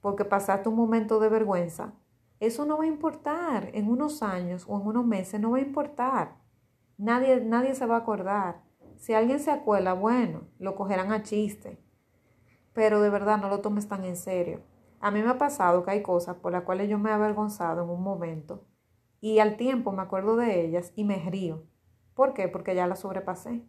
porque 0.00 0.24
pasaste 0.24 0.68
un 0.68 0.76
momento 0.76 1.20
de 1.20 1.28
vergüenza, 1.28 1.94
Eso 2.40 2.66
no 2.66 2.76
va 2.78 2.84
a 2.84 2.88
importar 2.88 3.70
en 3.72 3.88
unos 3.88 4.22
años 4.22 4.64
o 4.68 4.76
en 4.80 4.86
unos 4.88 5.06
meses, 5.06 5.40
no 5.40 5.52
va 5.52 5.58
a 5.58 5.60
importar. 5.60 6.36
Nadie, 6.98 7.40
nadie 7.40 7.74
se 7.76 7.86
va 7.86 7.96
a 7.96 7.98
acordar. 8.00 8.62
Si 9.02 9.14
alguien 9.14 9.40
se 9.40 9.50
acuerda, 9.50 9.94
bueno, 9.94 10.42
lo 10.60 10.76
cogerán 10.76 11.10
a 11.10 11.24
chiste. 11.24 11.76
Pero 12.72 13.00
de 13.00 13.10
verdad 13.10 13.36
no 13.36 13.48
lo 13.48 13.60
tomes 13.60 13.88
tan 13.88 14.04
en 14.04 14.14
serio. 14.14 14.60
A 15.00 15.10
mí 15.10 15.20
me 15.20 15.28
ha 15.28 15.38
pasado 15.38 15.84
que 15.84 15.90
hay 15.90 16.02
cosas 16.02 16.36
por 16.36 16.52
las 16.52 16.62
cuales 16.62 16.88
yo 16.88 17.00
me 17.00 17.10
he 17.10 17.12
avergonzado 17.12 17.82
en 17.82 17.90
un 17.90 18.00
momento 18.00 18.64
y 19.20 19.40
al 19.40 19.56
tiempo 19.56 19.90
me 19.90 20.02
acuerdo 20.02 20.36
de 20.36 20.64
ellas 20.64 20.92
y 20.94 21.02
me 21.02 21.16
río. 21.16 21.64
¿Por 22.14 22.32
qué? 22.32 22.46
Porque 22.46 22.76
ya 22.76 22.86
las 22.86 23.00
sobrepasé. 23.00 23.64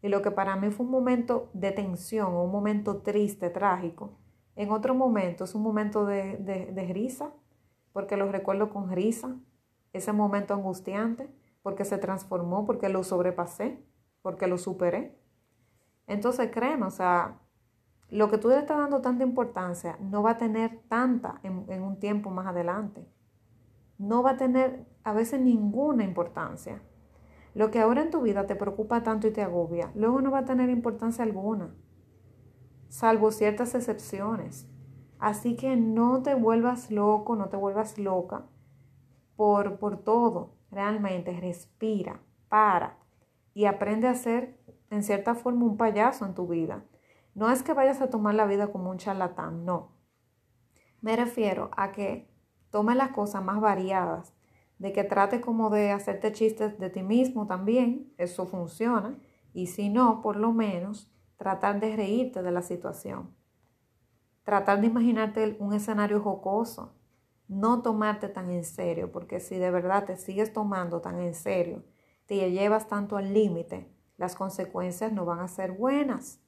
Y 0.00 0.08
lo 0.08 0.22
que 0.22 0.30
para 0.30 0.56
mí 0.56 0.70
fue 0.70 0.86
un 0.86 0.92
momento 0.92 1.50
de 1.52 1.70
tensión 1.72 2.34
un 2.34 2.50
momento 2.50 3.02
triste, 3.02 3.50
trágico, 3.50 4.16
en 4.56 4.70
otro 4.70 4.94
momento 4.94 5.44
es 5.44 5.54
un 5.54 5.62
momento 5.62 6.06
de, 6.06 6.38
de, 6.38 6.92
risa, 6.94 7.34
porque 7.92 8.16
lo 8.16 8.32
recuerdo 8.32 8.70
con 8.70 8.90
risa, 8.90 9.36
ese 9.92 10.14
momento 10.14 10.54
angustiante, 10.54 11.28
porque 11.62 11.84
se 11.84 11.98
transformó, 11.98 12.64
porque 12.64 12.88
lo 12.88 13.04
sobrepasé, 13.04 13.84
porque 14.28 14.46
lo 14.46 14.58
superé. 14.58 15.18
Entonces 16.06 16.50
créeme, 16.52 16.84
o 16.84 16.90
sea, 16.90 17.38
lo 18.10 18.28
que 18.28 18.36
tú 18.36 18.50
le 18.50 18.58
estás 18.58 18.76
dando 18.76 19.00
tanta 19.00 19.24
importancia 19.24 19.96
no 20.02 20.22
va 20.22 20.32
a 20.32 20.36
tener 20.36 20.82
tanta 20.86 21.40
en, 21.42 21.64
en 21.70 21.82
un 21.82 21.98
tiempo 21.98 22.28
más 22.28 22.46
adelante. 22.46 23.08
No 23.96 24.22
va 24.22 24.32
a 24.32 24.36
tener 24.36 24.86
a 25.02 25.14
veces 25.14 25.40
ninguna 25.40 26.04
importancia. 26.04 26.82
Lo 27.54 27.70
que 27.70 27.80
ahora 27.80 28.02
en 28.02 28.10
tu 28.10 28.20
vida 28.20 28.46
te 28.46 28.54
preocupa 28.54 29.02
tanto 29.02 29.28
y 29.28 29.30
te 29.30 29.40
agobia, 29.40 29.92
luego 29.94 30.20
no 30.20 30.30
va 30.30 30.40
a 30.40 30.44
tener 30.44 30.68
importancia 30.68 31.24
alguna, 31.24 31.74
salvo 32.90 33.30
ciertas 33.30 33.74
excepciones. 33.74 34.68
Así 35.18 35.56
que 35.56 35.74
no 35.74 36.22
te 36.22 36.34
vuelvas 36.34 36.90
loco, 36.90 37.34
no 37.34 37.48
te 37.48 37.56
vuelvas 37.56 37.96
loca 37.96 38.44
por, 39.36 39.78
por 39.78 39.96
todo. 40.04 40.58
Realmente 40.70 41.32
respira, 41.40 42.20
para 42.50 42.97
y 43.58 43.64
aprende 43.64 44.06
a 44.06 44.14
ser 44.14 44.56
en 44.88 45.02
cierta 45.02 45.34
forma 45.34 45.64
un 45.64 45.76
payaso 45.76 46.24
en 46.24 46.32
tu 46.32 46.46
vida. 46.46 46.84
No 47.34 47.50
es 47.50 47.64
que 47.64 47.72
vayas 47.72 48.00
a 48.00 48.08
tomar 48.08 48.36
la 48.36 48.46
vida 48.46 48.70
como 48.70 48.88
un 48.88 48.98
charlatán, 48.98 49.64
no. 49.64 49.96
Me 51.00 51.16
refiero 51.16 51.68
a 51.76 51.90
que 51.90 52.30
tomes 52.70 52.94
las 52.94 53.10
cosas 53.10 53.42
más 53.42 53.60
variadas 53.60 54.32
de 54.78 54.92
que 54.92 55.02
trate 55.02 55.40
como 55.40 55.70
de 55.70 55.90
hacerte 55.90 56.30
chistes 56.30 56.78
de 56.78 56.88
ti 56.88 57.02
mismo 57.02 57.48
también, 57.48 58.14
eso 58.16 58.46
funciona, 58.46 59.18
y 59.52 59.66
si 59.66 59.88
no, 59.88 60.22
por 60.22 60.36
lo 60.36 60.52
menos 60.52 61.10
tratar 61.36 61.80
de 61.80 61.96
reírte 61.96 62.44
de 62.44 62.52
la 62.52 62.62
situación. 62.62 63.34
Tratar 64.44 64.80
de 64.80 64.86
imaginarte 64.86 65.56
un 65.58 65.74
escenario 65.74 66.20
jocoso, 66.20 66.94
no 67.48 67.82
tomarte 67.82 68.28
tan 68.28 68.52
en 68.52 68.62
serio, 68.62 69.10
porque 69.10 69.40
si 69.40 69.56
de 69.58 69.72
verdad 69.72 70.04
te 70.04 70.16
sigues 70.16 70.52
tomando 70.52 71.00
tan 71.00 71.18
en 71.18 71.34
serio, 71.34 71.82
te 72.28 72.50
llevas 72.52 72.86
tanto 72.88 73.16
al 73.16 73.32
límite, 73.32 73.90
las 74.18 74.36
consecuencias 74.36 75.12
no 75.12 75.24
van 75.24 75.40
a 75.40 75.48
ser 75.48 75.72
buenas. 75.72 76.40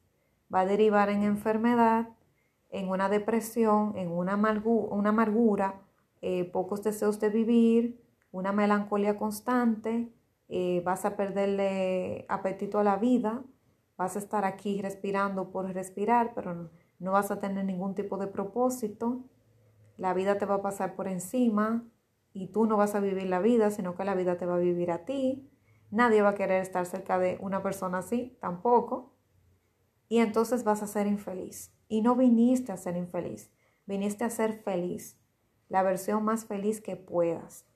Va 0.53 0.61
a 0.61 0.67
derivar 0.67 1.09
en 1.09 1.23
enfermedad, 1.23 2.11
en 2.69 2.91
una 2.91 3.09
depresión, 3.09 3.97
en 3.97 4.11
una, 4.11 4.33
amargura, 4.35 5.81
eh, 6.21 6.45
pocos 6.45 6.83
deseos 6.83 7.19
de 7.19 7.31
vivir, 7.31 8.01
una 8.31 8.53
melancolía 8.53 9.17
constante, 9.17 10.13
eh, 10.49 10.83
vas 10.85 11.05
a 11.05 11.17
perderle 11.17 12.27
apetito 12.29 12.79
a 12.79 12.85
la 12.85 12.97
vida, 12.97 13.43
vas 13.97 14.17
a 14.17 14.19
estar 14.19 14.45
aquí 14.45 14.83
respirando 14.83 15.51
por 15.51 15.73
respirar, 15.73 16.33
pero 16.35 16.71
no, 16.99 17.13
vas 17.13 17.31
a 17.31 17.41
tener 17.41 17.65
ningún 17.65 17.95
tipo 17.95 18.19
de 18.19 18.27
propósito, 18.27 19.25
la 19.97 20.13
vida 20.13 20.37
te 20.37 20.47
va 20.47 20.57
a 20.57 20.63
pasar 20.63 20.95
por 20.95 21.09
encima 21.09 21.85
y 22.33 22.49
tú 22.49 22.67
no 22.67 22.77
vas 22.77 22.95
a 22.95 23.01
vivir 23.01 23.29
la 23.29 23.41
vida, 23.41 23.71
sino 23.71 23.95
que 23.95 24.05
la 24.05 24.15
vida 24.15 24.37
te 24.37 24.47
va 24.47 24.57
a 24.57 24.59
vivir 24.59 24.91
a 24.91 25.05
ti. 25.05 25.49
Nadie 25.91 26.23
va 26.23 26.31
a 26.31 26.35
querer 26.35 26.63
estar 26.63 26.87
cerca 26.87 27.19
de 27.19 27.39
una 27.41 27.63
persona 27.63 27.99
así, 27.99 28.37
tampoco. 28.41 29.15
Y 30.09 30.19
entonces 30.19 30.65
vas 30.65 30.83
a 30.83 30.87
ser 30.87 31.07
infeliz. 31.07 31.73
Y 31.89 32.03
no 32.03 32.15
viniste 32.15 32.73
a 32.73 32.77
ser 32.77 32.97
infeliz, 32.97 33.51
viniste 33.87 34.25
a 34.25 34.31
ser 34.31 34.63
feliz, 34.63 35.19
la 35.69 35.83
versión 35.83 36.25
más 36.25 36.45
feliz 36.45 36.81
que 36.81 36.97
puedas 36.97 37.67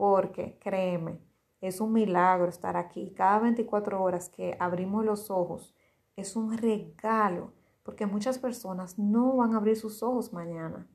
porque 0.00 0.58
créeme, 0.58 1.20
es 1.60 1.78
un 1.78 1.92
milagro 1.92 2.48
estar 2.48 2.78
aquí. 2.78 3.12
Cada 3.14 3.38
24 3.40 4.02
horas 4.02 4.30
que 4.30 4.56
abrimos 4.58 5.04
los 5.04 5.30
ojos 5.30 5.74
es 6.16 6.36
un 6.36 6.56
regalo, 6.56 7.52
porque 7.82 8.06
muchas 8.06 8.38
personas 8.38 8.98
no 8.98 9.36
van 9.36 9.52
a 9.52 9.58
abrir 9.58 9.76
sus 9.76 10.02
ojos 10.02 10.32
mañana. 10.32 10.88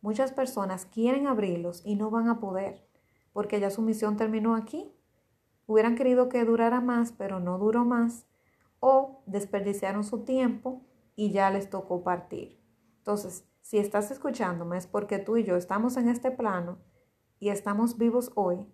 Muchas 0.00 0.32
personas 0.32 0.84
quieren 0.84 1.28
abrirlos 1.28 1.82
y 1.86 1.94
no 1.94 2.10
van 2.10 2.26
a 2.26 2.40
poder, 2.40 2.84
porque 3.32 3.60
ya 3.60 3.70
su 3.70 3.82
misión 3.82 4.16
terminó 4.16 4.56
aquí. 4.56 4.92
Hubieran 5.70 5.94
querido 5.94 6.28
que 6.28 6.44
durara 6.44 6.80
más, 6.80 7.12
pero 7.12 7.38
no 7.38 7.56
duró 7.56 7.84
más, 7.84 8.26
o 8.80 9.22
desperdiciaron 9.26 10.02
su 10.02 10.24
tiempo 10.24 10.84
y 11.14 11.30
ya 11.30 11.48
les 11.48 11.70
tocó 11.70 12.02
partir. 12.02 12.60
Entonces, 12.98 13.48
si 13.60 13.78
estás 13.78 14.10
escuchándome 14.10 14.78
es 14.78 14.88
porque 14.88 15.20
tú 15.20 15.36
y 15.36 15.44
yo 15.44 15.54
estamos 15.54 15.96
en 15.96 16.08
este 16.08 16.32
plano 16.32 16.80
y 17.38 17.50
estamos 17.50 17.98
vivos 17.98 18.32
hoy. 18.34 18.66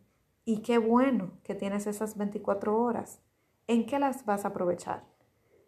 Y 0.47 0.63
qué 0.63 0.79
bueno 0.79 1.33
que 1.43 1.55
tienes 1.55 1.87
esas 1.87 2.17
24 2.17 2.75
horas. 2.83 3.21
¿En 3.67 3.85
qué 3.85 3.99
las 3.99 4.25
vas 4.25 4.47
a 4.47 4.49
aprovechar? 4.49 5.05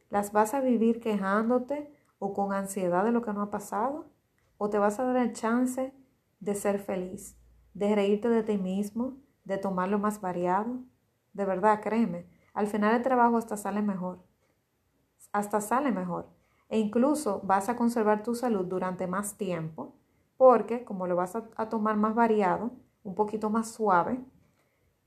¿Las 0.08 0.32
vas 0.32 0.54
a 0.54 0.62
vivir 0.62 0.98
quejándote 0.98 1.92
o 2.18 2.32
con 2.32 2.54
ansiedad 2.54 3.04
de 3.04 3.12
lo 3.12 3.20
que 3.20 3.34
no 3.34 3.42
ha 3.42 3.50
pasado? 3.50 4.06
¿O 4.56 4.70
te 4.70 4.78
vas 4.78 4.98
a 4.98 5.04
dar 5.04 5.18
el 5.18 5.34
chance 5.34 5.92
de 6.40 6.54
ser 6.54 6.78
feliz, 6.78 7.36
de 7.74 7.94
reírte 7.94 8.30
de 8.30 8.42
ti 8.42 8.56
mismo, 8.56 9.18
de 9.44 9.58
tomar 9.58 9.90
lo 9.90 9.98
más 9.98 10.22
variado? 10.22 10.84
De 11.38 11.44
verdad, 11.44 11.80
créeme, 11.80 12.26
al 12.52 12.66
final 12.66 12.96
el 12.96 13.02
trabajo 13.02 13.36
hasta 13.36 13.56
sale 13.56 13.80
mejor. 13.80 14.18
Hasta 15.32 15.60
sale 15.60 15.92
mejor. 15.92 16.26
E 16.68 16.80
incluso 16.80 17.40
vas 17.44 17.68
a 17.68 17.76
conservar 17.76 18.24
tu 18.24 18.34
salud 18.34 18.66
durante 18.66 19.06
más 19.06 19.36
tiempo 19.38 19.94
porque 20.36 20.84
como 20.84 21.06
lo 21.06 21.14
vas 21.14 21.36
a 21.36 21.68
tomar 21.68 21.96
más 21.96 22.16
variado, 22.16 22.72
un 23.04 23.14
poquito 23.14 23.50
más 23.50 23.70
suave, 23.70 24.18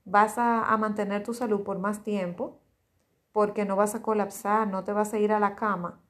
vas 0.06 0.38
a, 0.38 0.74
mantener 0.78 1.22
tu 1.22 1.34
salud 1.34 1.62
por 1.62 1.78
más 1.78 2.02
tiempo, 2.02 2.62
porque 3.30 3.66
no 3.66 3.76
vas 3.76 3.94
a 3.94 4.00
colapsar, 4.00 4.68
no 4.68 4.84
te 4.84 4.92
vas 4.92 5.12
a 5.12 5.18
ir 5.18 5.32
a 5.32 5.40
la 5.40 5.54
cama, 5.54 6.00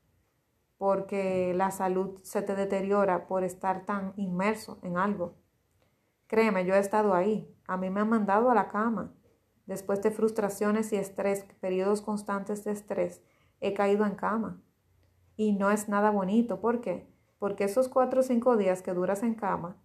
porque 0.78 1.52
la 1.54 1.72
salud 1.72 2.20
se 2.22 2.42
te 2.42 2.54
deteriora 2.54 3.26
por 3.26 3.42
estar 3.42 3.86
tan 3.86 4.12
inmerso 4.16 4.78
en 4.82 4.96
algo. 4.96 5.34
Créeme, 6.28 6.64
yo 6.64 6.74
he 6.74 6.78
estado 6.78 7.14
ahí, 7.14 7.52
a 7.66 7.76
mí 7.76 7.90
me 7.90 8.00
han 8.00 8.08
mandado 8.08 8.50
a 8.50 8.54
la 8.54 8.68
cama. 8.68 9.12
Después 9.66 10.02
de 10.02 10.10
frustraciones 10.10 10.92
y 10.92 10.96
estrés, 10.96 11.44
periodos 11.60 12.02
constantes 12.02 12.64
de 12.64 12.72
estrés, 12.72 13.22
he 13.60 13.74
caído 13.74 14.04
en 14.06 14.14
cama. 14.14 14.60
Y 15.36 15.52
no 15.52 15.70
es 15.70 15.88
nada 15.88 16.10
bonito, 16.10 16.60
¿por 16.60 16.80
qué? 16.80 17.08
Porque 17.38 17.64
esos 17.64 17.88
cuatro 17.88 18.20
o 18.20 18.22
cinco 18.22 18.56
días 18.56 18.82
que 18.82 18.92
duras 18.92 19.22
en 19.22 19.34
cama, 19.34 19.76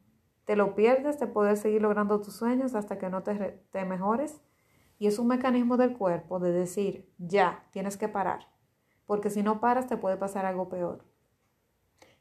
te 0.45 0.55
lo 0.55 0.75
pierdes 0.75 1.19
de 1.19 1.27
poder 1.27 1.57
seguir 1.57 1.81
logrando 1.81 2.21
tus 2.21 2.35
sueños 2.35 2.73
hasta 2.73 2.97
que 2.97 3.09
no 3.09 3.21
te, 3.23 3.61
te 3.71 3.85
mejores. 3.85 4.41
Y 4.97 5.07
es 5.07 5.19
un 5.19 5.27
mecanismo 5.27 5.77
del 5.77 5.95
cuerpo 5.95 6.39
de 6.39 6.51
decir, 6.51 7.13
ya, 7.17 7.65
tienes 7.71 7.97
que 7.97 8.07
parar, 8.07 8.47
porque 9.05 9.29
si 9.29 9.43
no 9.43 9.59
paras 9.59 9.87
te 9.87 9.97
puede 9.97 10.17
pasar 10.17 10.45
algo 10.45 10.69
peor. 10.69 11.05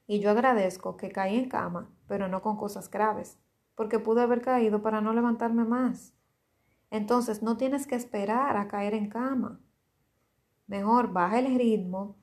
Y 0.07 0.21
yo 0.21 0.31
agradezco 0.31 0.97
que 0.97 1.11
caí 1.11 1.37
en 1.37 1.49
cama, 1.49 1.91
pero 2.07 2.29
no 2.29 2.43
con 2.43 2.57
cosas 2.57 2.91
graves, 2.91 3.39
porque 3.75 3.99
pude 3.99 4.23
haber 4.23 4.43
caído 4.43 4.83
para 4.83 5.01
no 5.01 5.13
levantarme 5.13 5.65
más. 5.65 6.16
Entonces 6.91 7.43
no 7.43 7.57
tienes 7.57 7.87
que 7.87 7.95
esperar 7.95 8.57
a 8.57 8.69
caer 8.69 8.95
en 8.95 9.09
cama. 9.09 9.61
Mejor 10.67 11.13
baja 11.13 11.39
el 11.39 11.59
ritmo, 11.59 12.17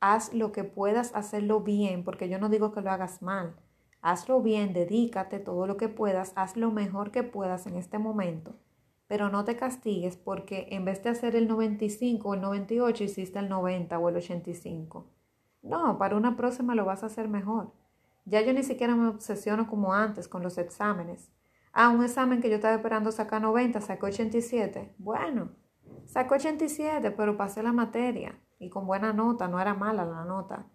haz 0.00 0.32
lo 0.34 0.52
que 0.52 0.64
puedas 0.64 1.14
hacerlo 1.14 1.60
bien, 1.60 2.04
porque 2.04 2.28
yo 2.28 2.38
no 2.38 2.48
digo 2.48 2.72
que 2.72 2.80
lo 2.80 2.90
hagas 2.90 3.22
mal, 3.22 3.56
Hazlo 4.00 4.40
bien, 4.42 4.72
dedícate 4.72 5.40
todo 5.40 5.66
lo 5.66 5.76
que 5.76 5.88
puedas, 5.88 6.32
haz 6.36 6.56
lo 6.56 6.70
mejor 6.70 7.10
que 7.10 7.24
puedas 7.24 7.66
en 7.66 7.76
este 7.76 7.98
momento, 7.98 8.54
pero 9.08 9.28
no 9.28 9.44
te 9.44 9.56
castigues 9.56 10.16
porque 10.16 10.68
en 10.70 10.84
vez 10.84 11.02
de 11.02 11.10
hacer 11.10 11.34
el 11.34 11.48
95 11.48 12.28
o 12.28 12.34
el 12.34 12.40
98 12.40 13.04
hiciste 13.04 13.38
el 13.40 13.48
90 13.48 13.98
o 13.98 14.08
el 14.08 14.16
85. 14.16 15.06
No, 15.62 15.98
para 15.98 16.16
una 16.16 16.36
próxima 16.36 16.76
lo 16.76 16.84
vas 16.84 17.02
a 17.02 17.06
hacer 17.06 17.28
mejor. 17.28 17.72
Ya 18.24 18.40
yo 18.42 18.52
ni 18.52 18.62
siquiera 18.62 18.94
me 18.94 19.08
obsesiono 19.08 19.66
como 19.66 19.92
antes 19.92 20.28
con 20.28 20.42
los 20.42 20.58
exámenes. 20.58 21.32
Ah, 21.72 21.90
un 21.90 22.04
examen 22.04 22.40
que 22.40 22.48
yo 22.48 22.56
estaba 22.56 22.74
esperando 22.74 23.12
sacar 23.12 23.42
90, 23.42 23.80
sacó 23.80 24.06
87. 24.06 24.94
Bueno, 24.98 25.50
sacó 26.06 26.34
87, 26.34 27.10
pero 27.12 27.36
pasé 27.36 27.62
la 27.62 27.72
materia 27.72 28.38
y 28.58 28.70
con 28.70 28.86
buena 28.86 29.12
nota, 29.12 29.48
no 29.48 29.60
era 29.60 29.74
mala 29.74 30.04
la 30.04 30.24
nota 30.24 30.66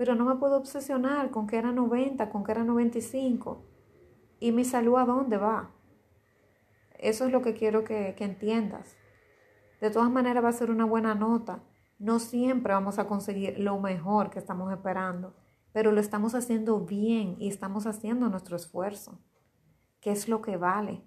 pero 0.00 0.14
no 0.14 0.24
me 0.24 0.36
puedo 0.36 0.56
obsesionar 0.56 1.30
con 1.30 1.46
que 1.46 1.58
era 1.58 1.72
90, 1.72 2.30
con 2.30 2.42
que 2.42 2.52
era 2.52 2.64
95. 2.64 3.66
¿Y 4.38 4.50
mi 4.50 4.64
salud 4.64 4.96
a 4.96 5.04
dónde 5.04 5.36
va? 5.36 5.72
Eso 6.98 7.26
es 7.26 7.30
lo 7.30 7.42
que 7.42 7.52
quiero 7.52 7.84
que, 7.84 8.14
que 8.16 8.24
entiendas. 8.24 8.96
De 9.78 9.90
todas 9.90 10.10
maneras 10.10 10.42
va 10.42 10.48
a 10.48 10.52
ser 10.52 10.70
una 10.70 10.86
buena 10.86 11.14
nota. 11.14 11.62
No 11.98 12.18
siempre 12.18 12.72
vamos 12.72 12.98
a 12.98 13.06
conseguir 13.06 13.58
lo 13.58 13.78
mejor 13.78 14.30
que 14.30 14.38
estamos 14.38 14.72
esperando, 14.72 15.36
pero 15.70 15.92
lo 15.92 16.00
estamos 16.00 16.34
haciendo 16.34 16.80
bien 16.80 17.36
y 17.38 17.48
estamos 17.48 17.86
haciendo 17.86 18.30
nuestro 18.30 18.56
esfuerzo. 18.56 19.20
Que 20.00 20.10
es 20.10 20.28
lo 20.28 20.42
que 20.42 20.56
vale. 20.56 21.02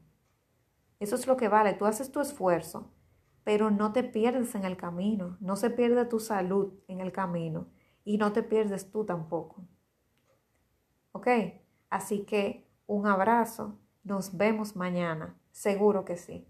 Eso 1.00 1.16
es 1.16 1.28
lo 1.28 1.38
que 1.38 1.48
vale. 1.48 1.74
Tú 1.74 1.86
haces 1.86 2.12
tu 2.12 2.20
esfuerzo, 2.20 2.94
pero 3.44 3.72
no 3.72 3.92
te 3.92 4.04
pierdes 4.04 4.56
en 4.56 4.64
el 4.64 4.78
camino. 4.78 5.38
No 5.40 5.56
se 5.56 5.70
pierde 5.70 6.06
tu 6.06 6.20
salud 6.20 6.74
en 6.88 7.02
el 7.02 7.12
camino 7.12 7.68
y 8.06 8.18
no 8.18 8.32
te 8.34 8.44
pierdes 8.44 8.92
tú 8.92 9.06
tampoco. 9.06 9.68
¿Ok? 11.12 11.28
Así 11.90 12.24
que 12.26 12.68
un 12.88 13.08
abrazo. 13.08 13.80
Nos 14.04 14.36
vemos 14.36 14.76
mañana. 14.76 15.38
Seguro 15.52 16.06
que 16.06 16.18
sí. 16.18 16.48